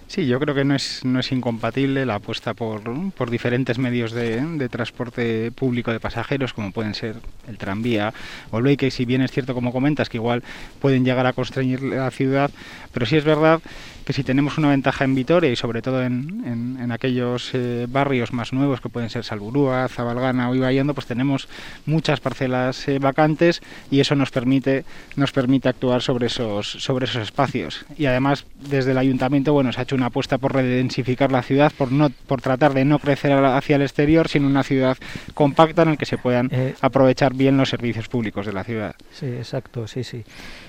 [0.08, 4.14] Sí, yo creo que no es, no es incompatible la apuesta por, por diferentes medios
[4.14, 8.14] de, de, transporte público de pasajeros, como pueden ser el tranvía
[8.52, 10.44] o el que si bien es cierto, como comentas, que igual
[10.80, 12.52] pueden llegar a constreñir la ciudad,
[12.98, 13.62] pero sí es verdad
[14.06, 18.34] que si tenemos una ventaja en Vitoria y sobre todo en, en, aquellos eh, barrios
[18.34, 21.48] más nuevos que pueden ser Salburúa, Zabalgana o Ibayando, pues tenemos
[21.86, 24.84] muchas parcelas eh, vacantes y eso nos permite
[25.16, 27.86] nos permite actuar sobre esos sobre esos espacios.
[27.98, 31.72] Y además desde el ayuntamiento bueno se ha hecho una apuesta por redensificar la ciudad
[31.78, 34.98] por no por tratar de no crecer hacia el exterior sino una ciudad
[35.36, 38.96] compacta en la que se puedan eh, aprovechar bien los servicios públicos de la ciudad.
[39.12, 40.24] Sí exacto sí sí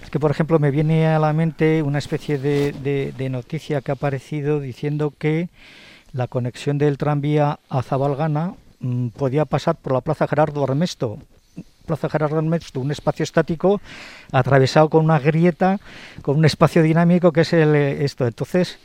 [0.08, 3.94] es que por ejemplo me viene a la mente una especie de noticia que ha
[3.94, 5.50] aparecido diciendo que
[6.14, 11.18] la conexión del tranvía a Zabalgana mm, podía pasar por la Plaza Gerardo Armesto.
[11.84, 13.82] Plaza Gerardo Armesto, un espacio estático
[14.32, 15.78] atravesado con una grieta,
[16.22, 18.26] con un espacio dinámico que es el, esto.
[18.26, 18.78] Entonces,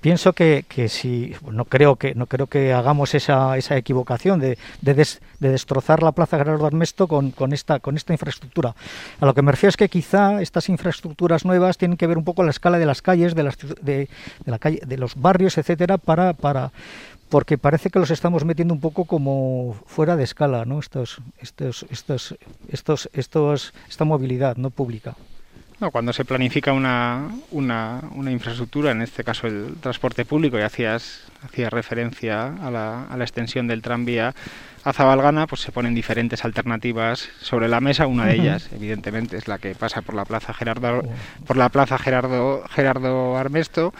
[0.00, 4.58] pienso que, que si no creo que no creo que hagamos esa, esa equivocación de,
[4.80, 5.06] de,
[5.38, 8.74] destrozar la Plaza Gerardo Armesto con, con, esta con esta infraestructura.
[9.20, 12.24] A lo que me refiero es que quizá estas infraestructuras nuevas tienen que ver un
[12.24, 14.08] poco la escala de las calles, de las de,
[14.44, 16.72] la calle, de los barrios, etcétera, para para
[17.28, 20.80] porque parece que los estamos metiendo un poco como fuera de escala, ¿no?
[20.80, 22.36] Estos estos estos
[22.68, 25.14] estos estos esta movilidad no pública.
[25.80, 30.62] No, cuando se planifica una, una, una, infraestructura, en este caso el transporte público, y
[30.62, 34.34] hacías, hacías referencia a la, a la extensión del tranvía
[34.84, 38.06] a Zabalgana, pues se ponen diferentes alternativas sobre la mesa.
[38.06, 41.02] Una de ellas, evidentemente, es la que pasa por la plaza Gerardo,
[41.46, 43.94] por la plaza Gerardo, Gerardo Armesto.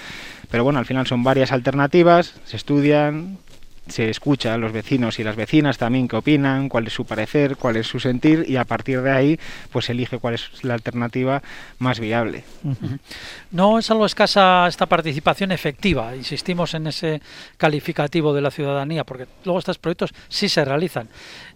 [0.50, 3.38] Pero bueno, al final son varias alternativas, se estudian,
[3.88, 7.56] se escucha a los vecinos y las vecinas también qué opinan, cuál es su parecer,
[7.56, 9.40] cuál es su sentir y a partir de ahí
[9.72, 11.42] pues elige cuál es la alternativa
[11.78, 12.44] más viable.
[13.50, 17.20] No es algo escasa esta participación efectiva, insistimos en ese
[17.56, 21.08] calificativo de la ciudadanía, porque luego estos proyectos sí se realizan.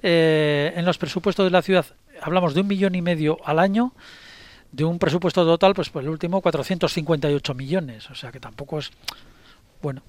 [0.03, 1.87] Eh, en los presupuestos de la ciudad
[2.21, 3.93] hablamos de un millón y medio al año
[4.73, 8.91] de un presupuesto total, pues, pues el último 458 millones, o sea que tampoco es
[9.81, 10.03] bueno.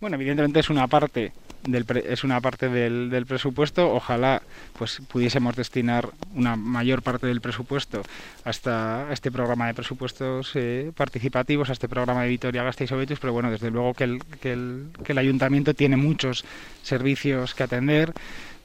[0.00, 1.32] Bueno, evidentemente es una parte
[1.66, 3.92] del es una parte del, del, presupuesto.
[3.92, 4.42] Ojalá
[4.78, 8.02] pues pudiésemos destinar una mayor parte del presupuesto
[8.44, 13.32] hasta este programa de presupuestos eh, participativos, a este programa de Vitoria Gasteiz Obetus, pero
[13.32, 16.44] bueno, desde luego que el, que el, que el ayuntamiento tiene muchos
[16.82, 18.12] servicios que atender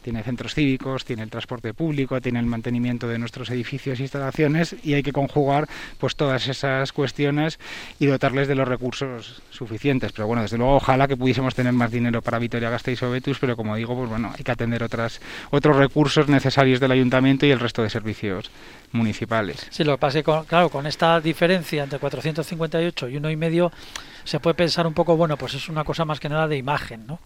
[0.04, 4.76] tiene centros cívicos, tiene el transporte público, tiene el mantenimiento de nuestros edificios e instalaciones
[4.84, 7.58] y hay que conjugar pues todas esas cuestiones
[8.00, 10.12] y dotarles de los recursos suficientes.
[10.12, 13.40] Pero bueno, desde luego ojalá que pudiésemos tener más dinero para Vitoria Gasteiz o Betus,
[13.40, 17.52] pero como digo, pues bueno, hay que atender otras otros recursos necesarios del ayuntamiento y
[17.52, 18.52] el resto de servicios
[18.92, 19.68] municipales.
[19.72, 23.36] Sí, lo que pasa es que, claro, con esta diferencia entre 458 y uno y
[23.36, 23.72] medio
[24.24, 27.06] se puede pensar un poco, bueno, pues es una cosa más que nada de imagen,
[27.08, 27.20] ¿no?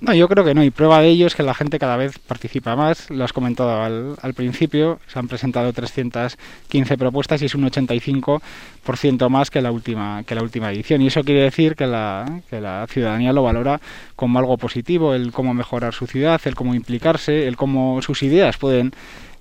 [0.00, 0.62] No, yo creo que no.
[0.62, 3.10] Y prueba de ello es que la gente cada vez participa más.
[3.10, 4.98] Lo has comentado al, al principio.
[5.06, 10.42] Se han presentado 315 propuestas y es un 85% más que la última que la
[10.42, 11.02] última edición.
[11.02, 13.80] Y eso quiere decir que la, que la ciudadanía lo valora
[14.16, 18.56] como algo positivo, el cómo mejorar su ciudad, el cómo implicarse, el cómo sus ideas
[18.56, 18.92] pueden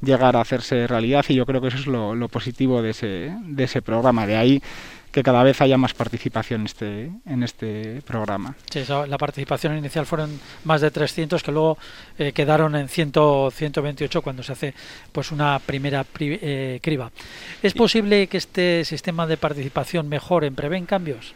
[0.02, 1.26] llegar a hacerse realidad.
[1.30, 4.28] Y yo creo que eso es lo, lo positivo de ese, de ese programa.
[4.28, 4.62] De ahí
[5.14, 8.56] que cada vez haya más participación en este, en este programa.
[8.70, 11.78] Sí, eso, la participación inicial fueron más de 300 que luego
[12.18, 13.12] eh, quedaron en 100,
[13.52, 14.74] 128 cuando se hace
[15.12, 17.12] pues una primera pri, eh, criba.
[17.62, 21.36] ¿Es posible que este sistema de participación mejore, prevén cambios?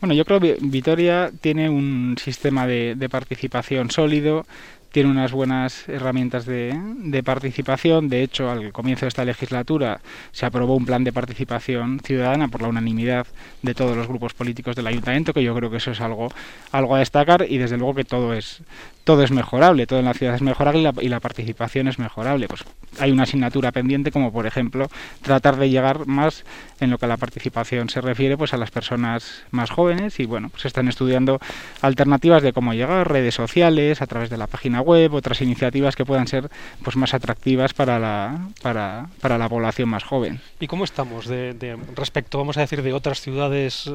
[0.00, 4.46] Bueno, yo creo que Vitoria tiene un sistema de, de participación sólido,
[4.94, 8.08] tiene unas buenas herramientas de, de, participación.
[8.08, 12.62] De hecho, al comienzo de esta legislatura se aprobó un plan de participación ciudadana por
[12.62, 13.26] la unanimidad
[13.62, 16.28] de todos los grupos políticos del ayuntamiento, que yo creo que eso es algo,
[16.70, 18.62] algo a destacar y desde luego que todo es,
[19.04, 21.98] todo es mejorable, todo en la ciudad es mejorable y la, y la participación es
[21.98, 22.48] mejorable.
[22.48, 22.64] Pues
[22.98, 24.88] hay una asignatura pendiente como por ejemplo
[25.22, 26.44] tratar de llegar más
[26.80, 30.26] en lo que a la participación se refiere pues a las personas más jóvenes y
[30.26, 31.38] bueno, pues están estudiando
[31.82, 36.04] alternativas de cómo llegar, redes sociales, a través de la página web, otras iniciativas que
[36.04, 36.50] puedan ser
[36.82, 40.40] pues más atractivas para la, para, para la población más joven.
[40.60, 43.90] ¿Y cómo estamos de, de respecto, vamos a decir, de otras ciudades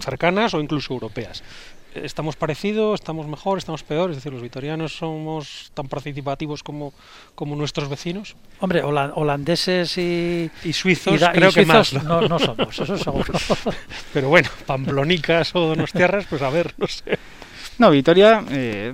[0.00, 1.42] cercanas o incluso europeas?
[1.94, 6.92] Estamos parecidos, estamos mejor, estamos peor, es decir, los vitorianos somos tan participativos como,
[7.34, 8.36] como nuestros vecinos.
[8.60, 11.92] Hombre, holandeses y, y suizos y da, creo y que más.
[11.92, 12.02] ¿no?
[12.02, 13.32] No, no somos, eso seguro.
[14.12, 17.18] Pero bueno, pamplonicas o donostiarras, pues a ver, no sé.
[17.78, 18.92] No, Vitoria, eh,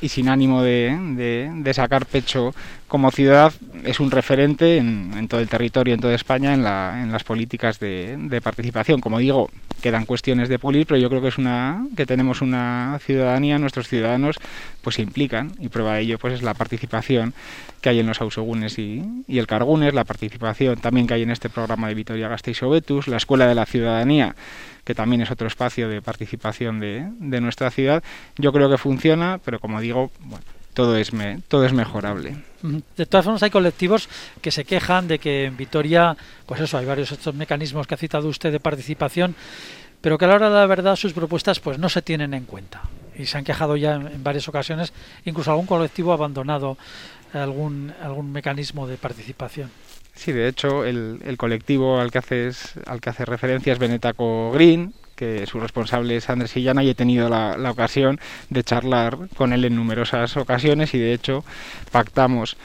[0.00, 2.52] y sin ánimo de, de, de, sacar pecho
[2.88, 3.52] como ciudad,
[3.84, 7.24] es un referente en, en, todo el territorio, en toda España, en, la, en las
[7.24, 9.00] políticas de, de, participación.
[9.00, 9.50] Como digo,
[9.82, 13.88] quedan cuestiones de pulir, pero yo creo que es una que tenemos una ciudadanía, nuestros
[13.88, 14.36] ciudadanos,
[14.82, 17.34] pues se implican, y prueba de ello pues es la participación
[17.80, 21.30] que hay en los Ausogunes y, y el Cargunes, la participación también que hay en
[21.30, 24.36] este programa de Vitoria Gasteiz Obetus, la Escuela de la Ciudadanía,
[24.84, 28.04] que también es otro espacio de participación de, de nuestra ciudad.
[28.36, 30.44] Yo creo que funciona, pero como digo, bueno,
[30.76, 32.36] todo es, me, todo es mejorable.
[32.96, 34.10] De todas formas, hay colectivos
[34.42, 36.14] que se quejan de que en Vitoria,
[36.44, 39.34] pues eso, hay varios estos mecanismos que ha citado usted de participación,
[40.02, 42.44] pero que a la hora de la verdad sus propuestas pues no se tienen en
[42.44, 42.82] cuenta.
[43.16, 44.92] Y se han quejado ya en, en varias ocasiones,
[45.24, 46.76] incluso algún colectivo ha abandonado
[47.32, 49.70] algún, algún mecanismo de participación.
[50.14, 54.52] Sí, de hecho, el, el colectivo al que, haces, al que hace referencia es Benetaco
[54.52, 59.52] Green, que su responsable es Andrés Illana y he tenido la, ocasión de charlar con
[59.52, 61.44] él en numerosas ocasiones y de hecho
[61.90, 62.56] pactamos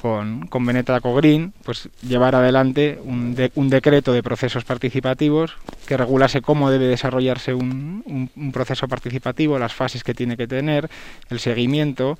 [0.00, 5.54] con, con Benetaco Green pues llevar adelante un, de, un, decreto de procesos participativos
[5.86, 10.48] que regulase cómo debe desarrollarse un, un, un proceso participativo, las fases que tiene que
[10.48, 10.90] tener,
[11.30, 12.18] el seguimiento,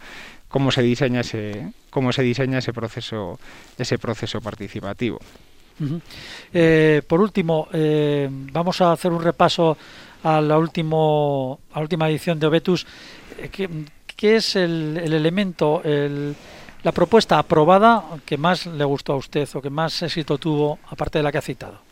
[0.49, 3.41] cómo se diseña ese cómo se diseña ese proceso
[3.79, 5.19] ese proceso participativo.
[6.53, 9.77] Eh, por último, eh, vamos a hacer un repaso
[10.23, 12.87] a la, último, a la última edición de Obetus.
[13.51, 13.69] ¿Qué,
[14.17, 16.35] qué es el, el elemento, el,
[16.83, 21.19] la propuesta aprobada que más le gustó a usted o que más éxito tuvo, aparte
[21.19, 21.92] de la que ha citado?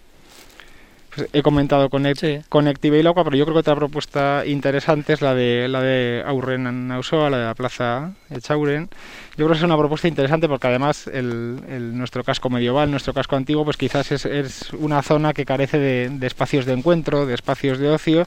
[1.15, 2.39] Pues he comentado Connect, sí.
[2.49, 6.23] Connective y Locua, pero yo creo que otra propuesta interesante es la de la de
[6.25, 8.89] Aurren Nausoa, la de la Plaza Echauren.
[9.37, 13.13] Yo creo que es una propuesta interesante porque además el, el, nuestro casco medieval, nuestro
[13.13, 17.27] casco antiguo, pues quizás es, es una zona que carece de, de espacios de encuentro,
[17.27, 18.27] de espacios de ocio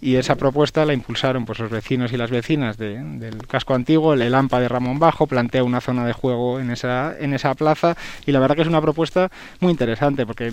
[0.00, 4.14] y esa propuesta la impulsaron pues los vecinos y las vecinas de, del casco antiguo,
[4.14, 7.54] el, el AMPA de Ramón Bajo plantea una zona de juego en esa, en esa
[7.54, 7.96] plaza
[8.26, 10.50] y la verdad que es una propuesta muy interesante porque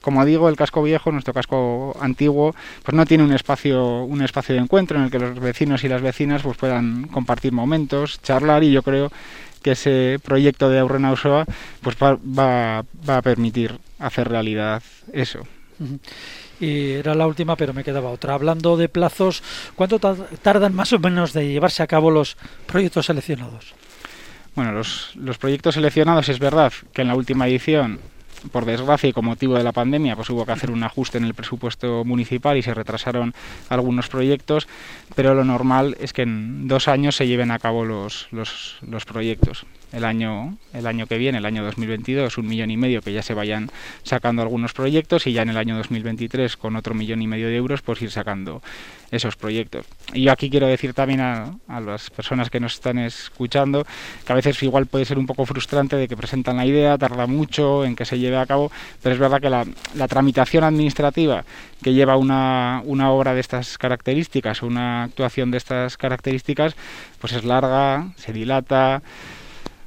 [0.00, 4.54] como digo, el casco viejo, nuestro casco antiguo, pues no tiene un espacio, un espacio
[4.54, 8.64] de encuentro en el que los vecinos y las vecinas pues puedan compartir momentos, charlar
[8.64, 9.10] y yo creo
[9.62, 11.44] que ese proyecto de Aurrena Usoa
[11.82, 14.82] pues va, va, a permitir hacer realidad
[15.12, 15.40] eso.
[16.60, 18.34] Y era la última, pero me quedaba otra.
[18.34, 19.42] Hablando de plazos,
[19.74, 22.36] ¿cuánto tardan más o menos de llevarse a cabo los
[22.66, 23.74] proyectos seleccionados?
[24.54, 28.00] Bueno, los, los proyectos seleccionados es verdad que en la última edición
[28.52, 31.24] por desgracia y con motivo de la pandemia, pues hubo que hacer un ajuste en
[31.24, 33.34] el presupuesto municipal y se retrasaron
[33.68, 34.68] algunos proyectos,
[35.14, 39.04] pero lo normal es que en dos años se lleven a cabo los, los, los
[39.04, 43.12] proyectos el año, el año que viene, el año 2022, un millón y medio que
[43.12, 43.70] ya se vayan
[44.02, 47.56] sacando algunos proyectos y ya en el año 2023 con otro millón y medio de
[47.56, 48.62] euros pues ir sacando
[49.10, 49.86] esos proyectos.
[50.12, 53.86] Y yo aquí quiero decir también a, a, las personas que nos están escuchando
[54.26, 57.26] que a veces igual puede ser un poco frustrante de que presentan la idea, tarda
[57.26, 58.70] mucho en que se lleve a cabo,
[59.02, 59.64] pero es verdad que la,
[59.94, 61.44] la tramitación administrativa
[61.82, 66.74] que lleva una, una obra de estas características o una actuación de estas características
[67.20, 69.02] pues es larga, se dilata,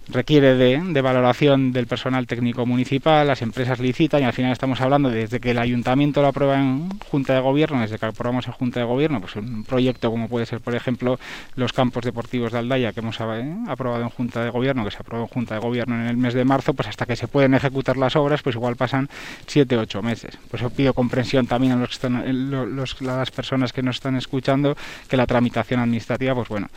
[0.07, 5.09] requiere de, valoración del personal técnico municipal, las empresas licitan y al final estamos hablando
[5.09, 8.79] desde que el ayuntamiento lo aprueba en Junta de Gobierno, desde que aprobamos en Junta
[8.79, 11.19] de Gobierno, pues un proyecto como puede ser, por ejemplo,
[11.55, 14.97] los campos deportivos de Aldaya que hemos eh, aprobado en Junta de Gobierno, que se
[14.97, 17.53] aprobó en Junta de Gobierno en el mes de marzo, pues hasta que se pueden
[17.53, 19.09] ejecutar las obras, pues igual pasan
[19.47, 20.37] siete, ocho meses.
[20.49, 24.15] Pues yo pido comprensión también a los que están, los, las personas que nos están
[24.15, 24.75] escuchando
[25.07, 26.69] que la tramitación administrativa, pues bueno,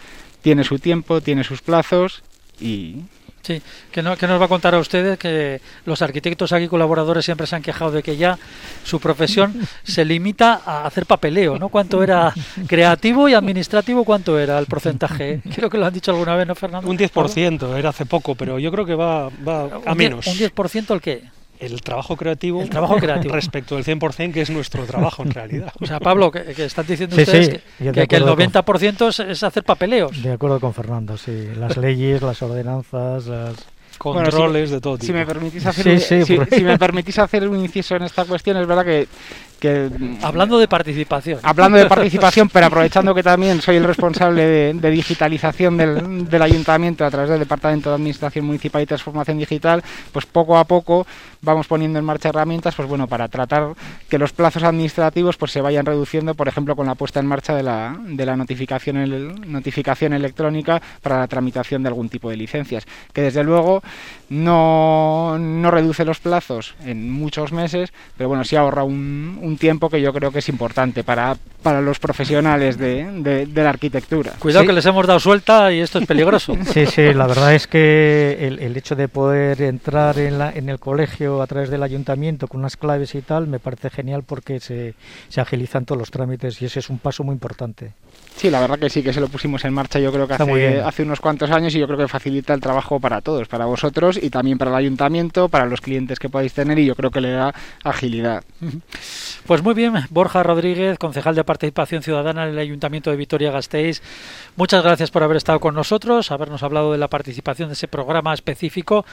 [0.43, 2.23] tiene su tiempo, tiene sus plazos
[2.61, 3.03] y
[3.45, 3.61] Sí,
[3.93, 7.47] que, no, que nos va a contar a ustedes que los arquitectos aquí colaboradores siempre
[7.47, 8.39] se han quejado de que ya
[8.85, 11.69] su profesión se limita a hacer papeleo, ¿no?
[11.69, 12.33] ¿Cuánto era
[12.67, 14.03] creativo y administrativo?
[14.05, 15.43] ¿Cuánto era el porcentaje?
[15.55, 16.89] Creo que lo han dicho alguna vez, ¿no, Fernando?
[16.89, 20.27] Un 10%, era hace poco, pero yo creo que va, va a menos.
[20.27, 21.23] ¿Un 10% el qué?
[21.65, 23.35] El trabajo creativo, el trabajo creativo.
[23.35, 25.73] respecto del 100% que es nuestro trabajo en realidad.
[25.81, 30.23] O sea, Pablo, que, están diciendo ustedes que, el 90% es, hacer papeleos.
[30.23, 31.49] De acuerdo con Fernando, sí.
[31.57, 33.55] Las leyes, las ordenanzas, las
[33.99, 35.07] controles de todo tipo.
[35.07, 38.85] Si me permitís hacer, si, me permitís hacer un inciso en esta cuestión, es verdad
[38.85, 39.09] que
[40.23, 41.41] hablando de participación.
[41.43, 47.05] Hablando de participación, pero aprovechando que también soy el responsable de, digitalización del, del, ayuntamiento
[47.05, 49.83] a través del Departamento de Administración Municipal y Transformación Digital,
[50.13, 51.07] pues poco a poco
[51.45, 53.75] vamos poniendo en marcha herramientas, pues bueno, para tratar
[54.09, 57.55] que los plazos administrativos pues se vayan reduciendo, por ejemplo, con la puesta en marcha
[57.55, 62.37] de la, de la notificación, el, notificación electrónica para la tramitación de algún tipo de
[62.37, 63.83] licencias, que desde luego
[64.29, 69.91] no, no reduce los plazos en muchos meses, pero bueno, sí ahorra un, un tiempo
[69.91, 74.33] que yo creo que es importante para, para los profesionales de, de, la arquitectura.
[74.39, 76.57] Cuidado que les hemos dado suelta y esto es peligroso.
[76.75, 80.69] Sí, sí, la verdad es que el, el hecho de poder entrar en, la, en
[80.69, 84.59] el colegio a través del ayuntamiento con unas claves y tal me parece genial porque
[84.59, 84.95] se,
[85.29, 87.93] se agilizan todos los trámites y ese es un paso muy importante.
[88.37, 90.81] Sí, la verdad que sí, que se lo pusimos en marcha yo creo que hace,
[90.81, 94.19] hace, unos cuantos años y yo creo que facilita el trabajo para todos, para vosotros
[94.21, 97.21] y también para el ayuntamiento, para los clientes que podáis tener y yo creo que
[97.21, 97.55] le da
[97.85, 98.43] agilidad.
[99.47, 104.03] Pues muy bien, Borja Rodríguez, concejal de Participación Ciudadana en el Ayuntamiento de Vitoria-Gasteiz,
[104.57, 108.35] muchas gracias por haber estado con nosotros, habernos hablado de la participación de ese programa
[108.35, 109.07] específico,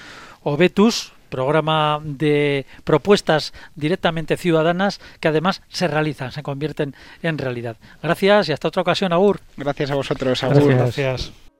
[0.43, 7.77] OBETUS, programa de propuestas directamente ciudadanas que además se realizan, se convierten en realidad.
[8.03, 9.39] Gracias y hasta otra ocasión, Agur.
[9.57, 10.75] Gracias a vosotros, Agur.
[10.75, 11.27] Gracias.
[11.27, 11.50] El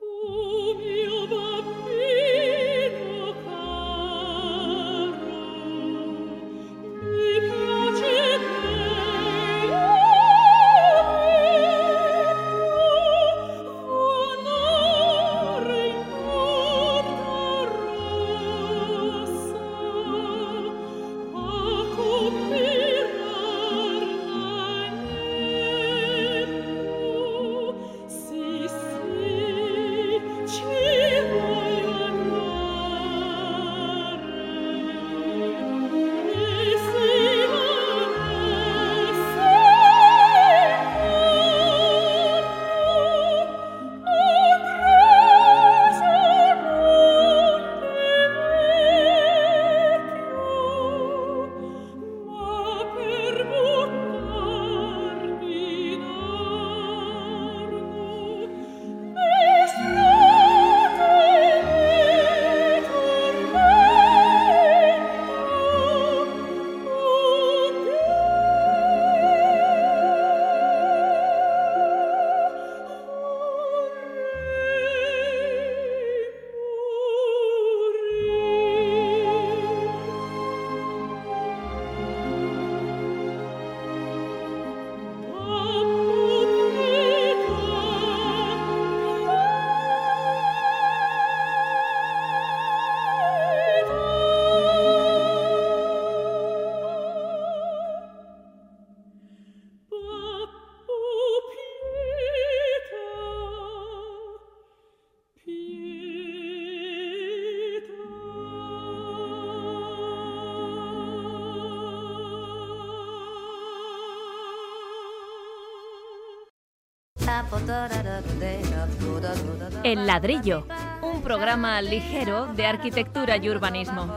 [120.12, 120.66] ladrillo,
[121.00, 124.12] un programa ligero de arquitectura y urbanismo.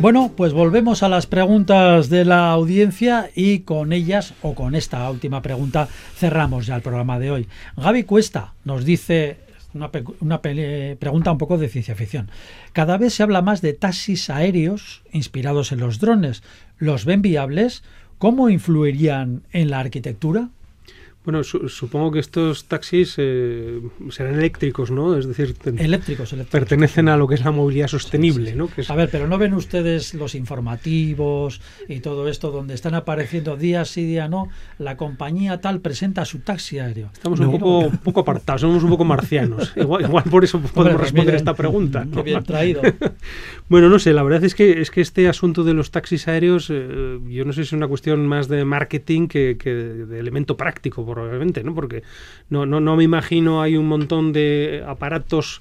[0.00, 5.10] Bueno, pues volvemos a las preguntas de la audiencia y con ellas, o con esta
[5.10, 5.86] última pregunta,
[6.16, 7.48] cerramos ya el programa de hoy.
[7.76, 9.36] Gaby Cuesta nos dice
[9.74, 12.30] una, una pregunta un poco de ciencia ficción.
[12.72, 16.42] Cada vez se habla más de taxis aéreos inspirados en los drones.
[16.78, 17.82] ¿Los ven viables?
[18.16, 20.48] ¿Cómo influirían en la arquitectura?
[21.22, 25.18] Bueno, supongo que estos taxis eh, serán eléctricos, ¿no?
[25.18, 28.70] Es decir, eléctricos, eléctricos, pertenecen a lo que es la movilidad sostenible, ¿no?
[28.88, 33.84] A ver, pero ¿no ven ustedes los informativos y todo esto donde están apareciendo día
[33.84, 34.48] sí, día no?
[34.78, 37.10] La compañía tal presenta su taxi aéreo.
[37.12, 39.72] Estamos un poco, poco apartados, somos un poco marcianos.
[39.76, 42.06] igual, igual por eso podemos responder esta pregunta.
[42.10, 42.80] Qué bien traído.
[43.68, 46.68] bueno, no sé, la verdad es que, es que este asunto de los taxis aéreos,
[46.70, 50.56] eh, yo no sé si es una cuestión más de marketing que, que de elemento
[50.56, 51.74] práctico probablemente, ¿no?
[51.74, 52.02] Porque
[52.48, 55.60] no, no, no me imagino hay un montón de aparatos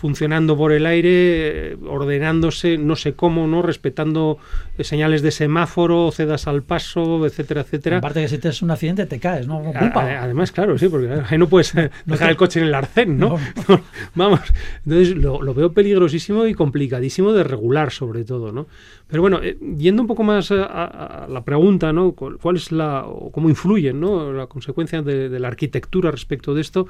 [0.00, 3.60] funcionando por el aire, eh, ordenándose, no sé cómo, ¿no?
[3.60, 4.38] Respetando
[4.78, 7.98] eh, señales de semáforo, cedas al paso, etcétera, etcétera.
[7.98, 9.60] Aparte que si tienes un accidente te caes, ¿no?
[9.74, 13.38] además, claro, sí, porque ahí no puedes eh, dejar el coche en el arcén, ¿no?
[14.14, 14.40] Vamos,
[14.86, 18.68] entonces lo, lo, veo peligrosísimo y complicadísimo de regular, sobre todo, ¿no?
[19.06, 22.12] Pero bueno, yendo un poco más a, la pregunta, ¿no?
[22.12, 24.32] ¿Cuál es la, o cómo influye, ¿no?
[24.32, 26.86] La consecuencia de, de la arquitectura respecto de esto,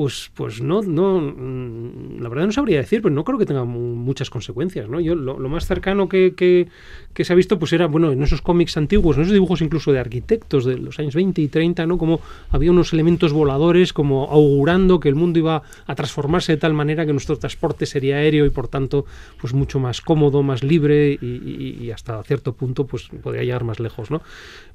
[0.00, 3.64] pues, pues no, no, mm, la verdad no sabría decir, pero no creo que tenga
[3.64, 4.98] muchas consecuencias, ¿no?
[4.98, 8.78] Yo lo, más cercano que, que, se ha visto, pues era, bueno, en esos cómics
[8.78, 11.98] antiguos, en esos dibujos incluso de arquitectos de los años 20 y 30, ¿no?
[11.98, 16.72] Como había unos elementos voladores, como augurando que el mundo iba a transformarse de tal
[16.72, 19.04] manera que nuestro transporte sería aéreo y por tanto,
[19.38, 23.80] pues mucho más cómodo, más libre y, y hasta cierto punto, pues podría llegar más
[23.80, 24.22] lejos, ¿no?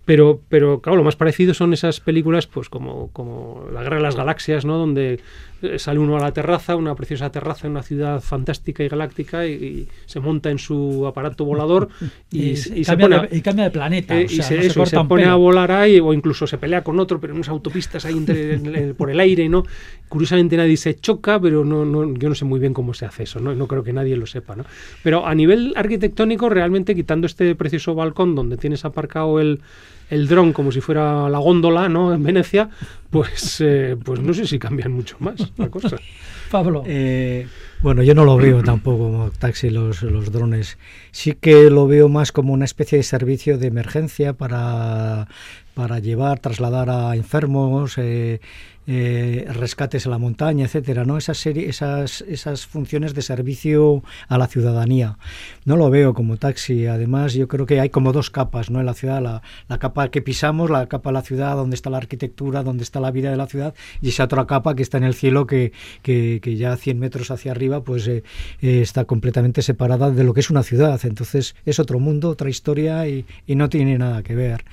[0.06, 4.04] Pero, pero claro, lo más parecido son esas películas, pues como, como La Guerra de
[4.04, 4.78] las Galaxias, ¿no?
[4.78, 5.15] Donde
[5.62, 9.46] eh, sale uno a la terraza, una preciosa terraza en una ciudad fantástica y galáctica,
[9.48, 11.90] y, se monta en su aparato volador
[12.32, 14.20] y, se pone cambia de planeta.
[14.20, 14.70] Eh, y se,
[15.08, 18.94] pone a volar ahí, o incluso se pelea con otro, pero en unas autopistas ahí
[18.98, 19.64] por el aire, ¿no?
[20.10, 23.24] Curiosamente nadie se choca, pero no, no, yo no sé muy bien cómo se hace
[23.24, 23.56] eso, ¿no?
[23.56, 24.66] No creo que nadie lo sepa, ¿no?
[25.04, 29.62] Pero a nivel arquitectónico, realmente quitando este precioso balcón donde tienes aparcado el
[30.10, 32.14] el dron como si fuera la góndola, ¿no?
[32.14, 32.70] En Venecia,
[33.10, 35.96] pues, eh, pues no sé si cambian mucho más la cosa.
[36.52, 36.84] Pablo.
[36.86, 37.48] Eh,
[37.82, 40.78] bueno, yo no lo veo tampoco como taxi los, los drones.
[41.12, 45.28] Sí que lo veo más como una especie de servicio de emergencia para,
[45.74, 48.42] para llevar, trasladar a enfermos, eh,
[48.88, 51.18] eh, rescates a la montaña, etcétera, ¿no?
[51.18, 55.18] Esas, funciones de servicio a la ciudadanía.
[55.66, 56.86] No lo veo como taxi.
[56.86, 58.80] Además, yo creo que hay como dos capas, ¿no?
[58.80, 61.98] En la ciudad, la, capa que pisamos, la capa de la ciudad, donde está la
[61.98, 65.04] arquitectura, donde está la vida de la ciudad, y esa otra capa que está en
[65.04, 65.72] el cielo, que,
[66.02, 68.24] que, que ya 100 metros hacia arriba, pues eh,
[68.62, 71.00] eh, está completamente separada de lo que es una ciudad.
[71.06, 74.66] Entonces, es otro mundo, otra historia y no tiene nada que ver.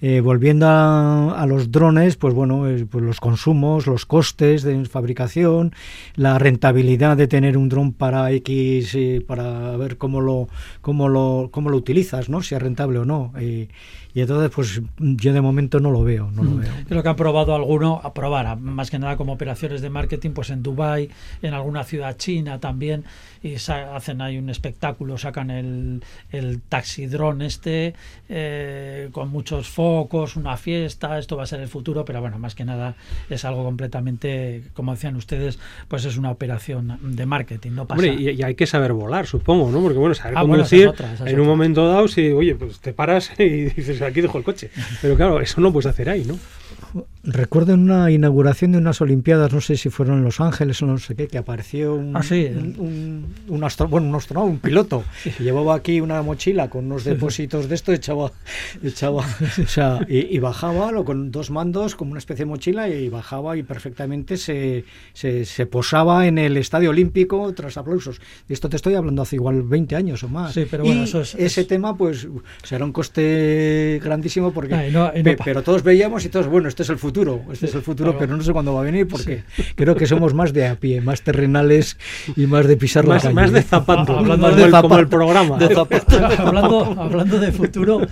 [0.00, 5.72] Eh, volviendo a, los drones, pues bueno, eh, pues los consumos, los costes de fabricación,
[6.14, 10.48] la rentabilidad de tener un dron para X, eh, para ver cómo lo,
[10.82, 12.42] cómo lo, cómo lo utilizas, ¿no?
[12.42, 13.32] Si es rentable o no.
[14.18, 16.58] Y entonces, pues yo de momento no lo veo, no lo mm.
[16.58, 16.72] veo.
[16.88, 20.50] Creo que han probado alguno, a probar, más que nada como operaciones de marketing, pues
[20.50, 21.08] en Dubai,
[21.40, 23.04] en alguna ciudad china también,
[23.44, 26.02] y hacen ahí un espectáculo, sacan el,
[26.32, 27.94] el taxi dron este,
[28.28, 32.56] eh, con muchos focos, una fiesta, esto va a ser el futuro, pero bueno, más
[32.56, 32.96] que nada
[33.30, 38.02] es algo completamente, como decían ustedes, pues es una operación de marketing, no pasa.
[38.02, 39.80] Hombre, y, hay que saber volar, supongo, ¿no?
[39.80, 40.92] Porque bueno, saber ah, conducir,
[41.24, 44.70] en un momento dado, si, oye, pues te paras y dices, aquí dejo el coche.
[45.00, 46.38] Pero claro, eso no puedes hacer ahí, ¿no?
[47.24, 50.86] Recuerdo en una inauguración de unas Olimpiadas, no sé si fueron en Los Ángeles o
[50.86, 55.04] no sé qué, que apareció un, ah, un, un, bueno, un, un piloto,
[55.38, 58.32] llevaba aquí una mochila con unos depósitos de esto, echaba,
[58.82, 59.26] echaba
[59.62, 63.58] o sea, y, bajaba lo, con dos mandos, como una especie de mochila, y bajaba
[63.58, 68.22] y perfectamente se, se, posaba en el Estadio Olímpico tras aplausos.
[68.48, 70.54] Y esto te estoy hablando hace igual 20 años o más.
[70.54, 72.26] Sí, pero bueno, ese tema, pues,
[72.62, 74.90] será un coste grandísimo porque,
[75.44, 78.36] pero todos veíamos y todos, bueno, este es el futuro este es el futuro, pero
[78.36, 79.42] no sé cuándo va a venir porque
[79.74, 81.98] creo que somos más de a pie, más terrenales
[82.36, 83.34] y más de pisar más, la calle.
[83.34, 85.58] Más de zapato, hablando de zapato, como el programa.
[85.58, 85.74] De
[86.38, 88.02] hablando, hablando de futuro,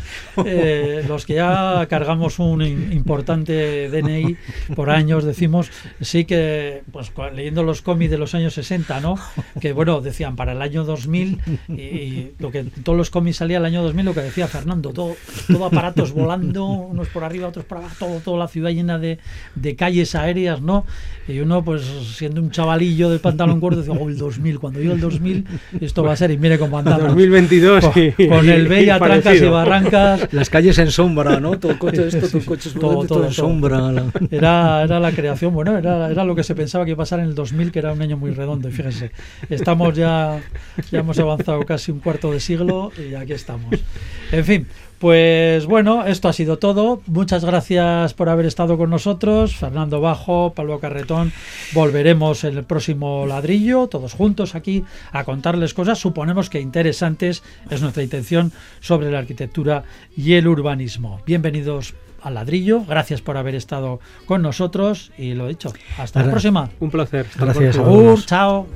[0.45, 4.37] eh, los que ya cargamos un importante DNI
[4.75, 9.17] por años, decimos, sí que, pues leyendo los cómics de los años 60, ¿no?
[9.61, 13.65] Que bueno, decían para el año 2000 y, lo que todos los cómics salía el
[13.65, 15.15] año 2000, lo que decía Fernando, todo,
[15.47, 19.19] todo aparatos volando, unos por arriba, otros por abajo, todo, toda la ciudad llena de,
[19.55, 20.85] de calles aéreas, ¿no?
[21.29, 24.93] Y uno, pues siendo un chavalillo del pantalón corto, decía, oh, el 2000, cuando yo
[24.93, 25.45] el 2000,
[25.81, 27.09] esto va a ser, y mire cómo andamos.
[27.09, 30.33] 2022, con, con el Bella, trancas y barrancas.
[30.33, 31.59] Las calles en sombra, ¿no?
[31.59, 33.93] Todo coche, esto, todo coches todo, todo, en sombra.
[34.31, 37.21] Era, era la creación, bueno, era, era lo que se pensaba que iba a pasar
[37.21, 39.11] en el 2000, que era un año muy redondo, y fíjense,
[39.51, 40.41] estamos ya,
[40.91, 43.75] ya hemos avanzado casi un cuarto de siglo y aquí estamos.
[44.33, 44.67] En fin,
[44.99, 47.03] pues bueno, esto ha sido todo.
[47.07, 49.57] Muchas gracias por haber estado con nosotros.
[49.57, 51.33] Fernando Bajo, Pablo Carretón.
[51.73, 57.83] Volveremos en el próximo ladrillo, todos juntos aquí, a contarles cosas, suponemos que interesantes, es
[57.83, 59.85] nuestra intención, sobre la arquitectura
[60.17, 61.21] y el urbanismo.
[61.27, 62.85] Bienvenidos al ladrillo.
[62.85, 65.73] Gracias por haber estado con nosotros y lo dicho.
[65.99, 66.71] Hasta la próxima.
[66.81, 67.27] Un placer.
[67.37, 67.77] Gracias.
[68.27, 68.67] chao.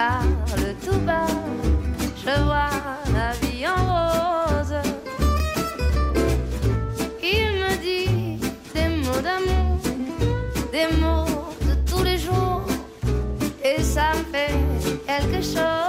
[0.00, 1.26] Parle tout bas,
[2.24, 2.70] je vois
[3.12, 4.76] la vie en rose.
[7.22, 8.40] Il me dit
[8.74, 9.78] des mots d'amour,
[10.72, 12.64] des mots de tous les jours,
[13.62, 14.54] et ça me fait
[15.06, 15.79] quelque chose.